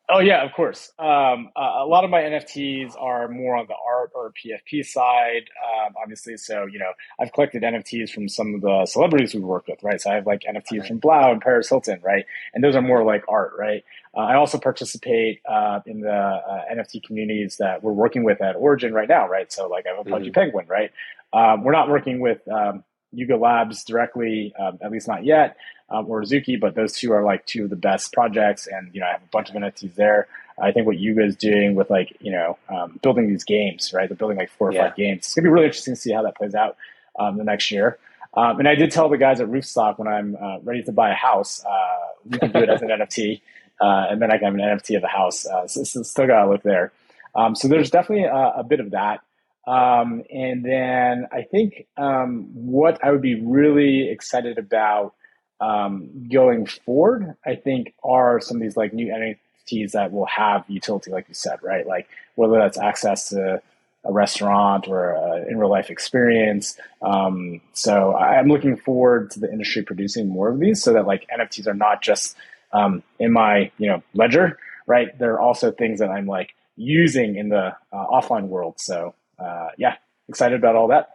[0.08, 0.92] Oh yeah, of course.
[1.00, 5.50] Um, uh, a lot of my NFTs are more on the art or PFP side,
[5.64, 6.36] um, obviously.
[6.36, 10.00] So you know, I've collected NFTs from some of the celebrities we've worked with, right?
[10.00, 10.88] So I have like NFTs right.
[10.88, 12.24] from 3LAU and Paris Hilton, right?
[12.54, 13.84] And those are more like art, right?
[14.16, 18.54] Uh, I also participate uh, in the uh, NFT communities that we're working with at
[18.54, 19.52] Origin right now, right?
[19.52, 20.34] So like I have a Pudgy mm-hmm.
[20.34, 20.92] Penguin, right?
[21.32, 25.56] Um, we're not working with um, Yuga Labs directly, um, at least not yet,
[25.88, 28.66] um, or Azuki, but those two are like two of the best projects.
[28.66, 30.28] And, you know, I have a bunch of NFTs there.
[30.60, 34.08] I think what Yuga is doing with like, you know, um, building these games, right?
[34.08, 34.88] They're building like four or yeah.
[34.88, 35.18] five games.
[35.18, 36.76] It's going to be really interesting to see how that plays out
[37.18, 37.98] um, the next year.
[38.34, 41.10] Um, and I did tell the guys at Roofstock when I'm uh, ready to buy
[41.10, 43.40] a house, uh, we can do it as an NFT.
[43.80, 45.46] Uh, and then I can have an NFT of the house.
[45.46, 46.92] Uh, so, so still got to look there.
[47.34, 49.20] Um, so there's definitely a, a bit of that.
[49.66, 55.14] Um, and then I think um, what I would be really excited about
[55.60, 60.64] um, going forward, I think, are some of these like new NFTs that will have
[60.68, 61.86] utility, like you said, right?
[61.86, 63.62] Like whether that's access to
[64.04, 66.78] a restaurant or an in real life experience.
[67.02, 71.26] Um, so I'm looking forward to the industry producing more of these, so that like
[71.28, 72.36] NFTs are not just
[72.72, 75.16] um, in my you know ledger, right?
[75.18, 78.74] They're also things that I'm like using in the uh, offline world.
[78.78, 79.96] So uh, yeah,
[80.28, 81.10] excited about all that.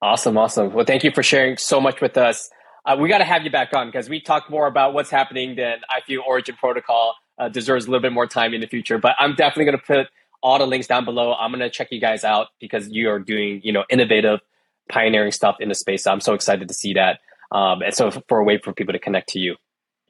[0.00, 0.72] Awesome, awesome.
[0.72, 2.50] Well, thank you for sharing so much with us.
[2.84, 5.56] Uh, we got to have you back on because we talk more about what's happening
[5.56, 8.98] than I feel Origin Protocol uh, deserves a little bit more time in the future.
[8.98, 10.08] But I'm definitely going to put
[10.42, 11.34] all the links down below.
[11.34, 14.40] I'm going to check you guys out because you are doing, you know, innovative,
[14.90, 16.04] pioneering stuff in the space.
[16.04, 17.20] So I'm so excited to see that.
[17.50, 19.56] Um, and so for a way for people to connect to you.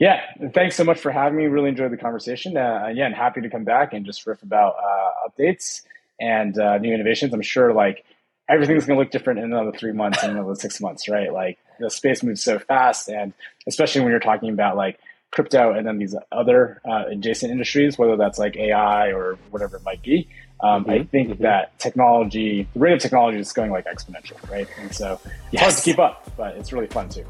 [0.01, 0.23] Yeah,
[0.53, 1.45] thanks so much for having me.
[1.45, 2.57] Really enjoyed the conversation.
[2.57, 5.83] Uh, again, happy to come back and just riff about uh, updates
[6.21, 7.33] and uh, new innovations.
[7.33, 8.05] I'm sure like
[8.49, 11.33] everything's going to look different in another three months and another six months, right?
[11.33, 13.33] Like the space moves so fast, and
[13.67, 14.99] especially when you're talking about like
[15.31, 19.85] crypto and then these other uh, adjacent industries, whether that's like AI or whatever it
[19.85, 20.29] might be.
[20.63, 20.91] Um, mm-hmm.
[20.91, 21.43] I think mm-hmm.
[21.43, 24.69] that technology, the rate of technology is going like exponential, right?
[24.79, 25.63] And so it's yes.
[25.63, 27.25] hard to keep up, but it's really fun too.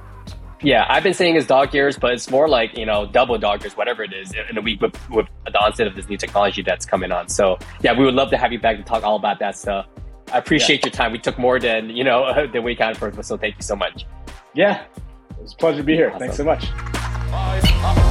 [0.61, 3.63] Yeah, I've been saying it's dog years, but it's more like you know double dog
[3.63, 6.63] years, whatever it is, in a week with, with the onset of this new technology
[6.63, 7.29] that's coming on.
[7.29, 9.87] So yeah, we would love to have you back to talk all about that stuff.
[10.33, 10.87] I appreciate yeah.
[10.87, 11.13] your time.
[11.13, 14.07] We took more than you know than we can for, so thank you so much.
[14.55, 16.11] Yeah, it was a pleasure to be here.
[16.11, 16.19] Awesome.
[16.21, 18.11] Thanks so much.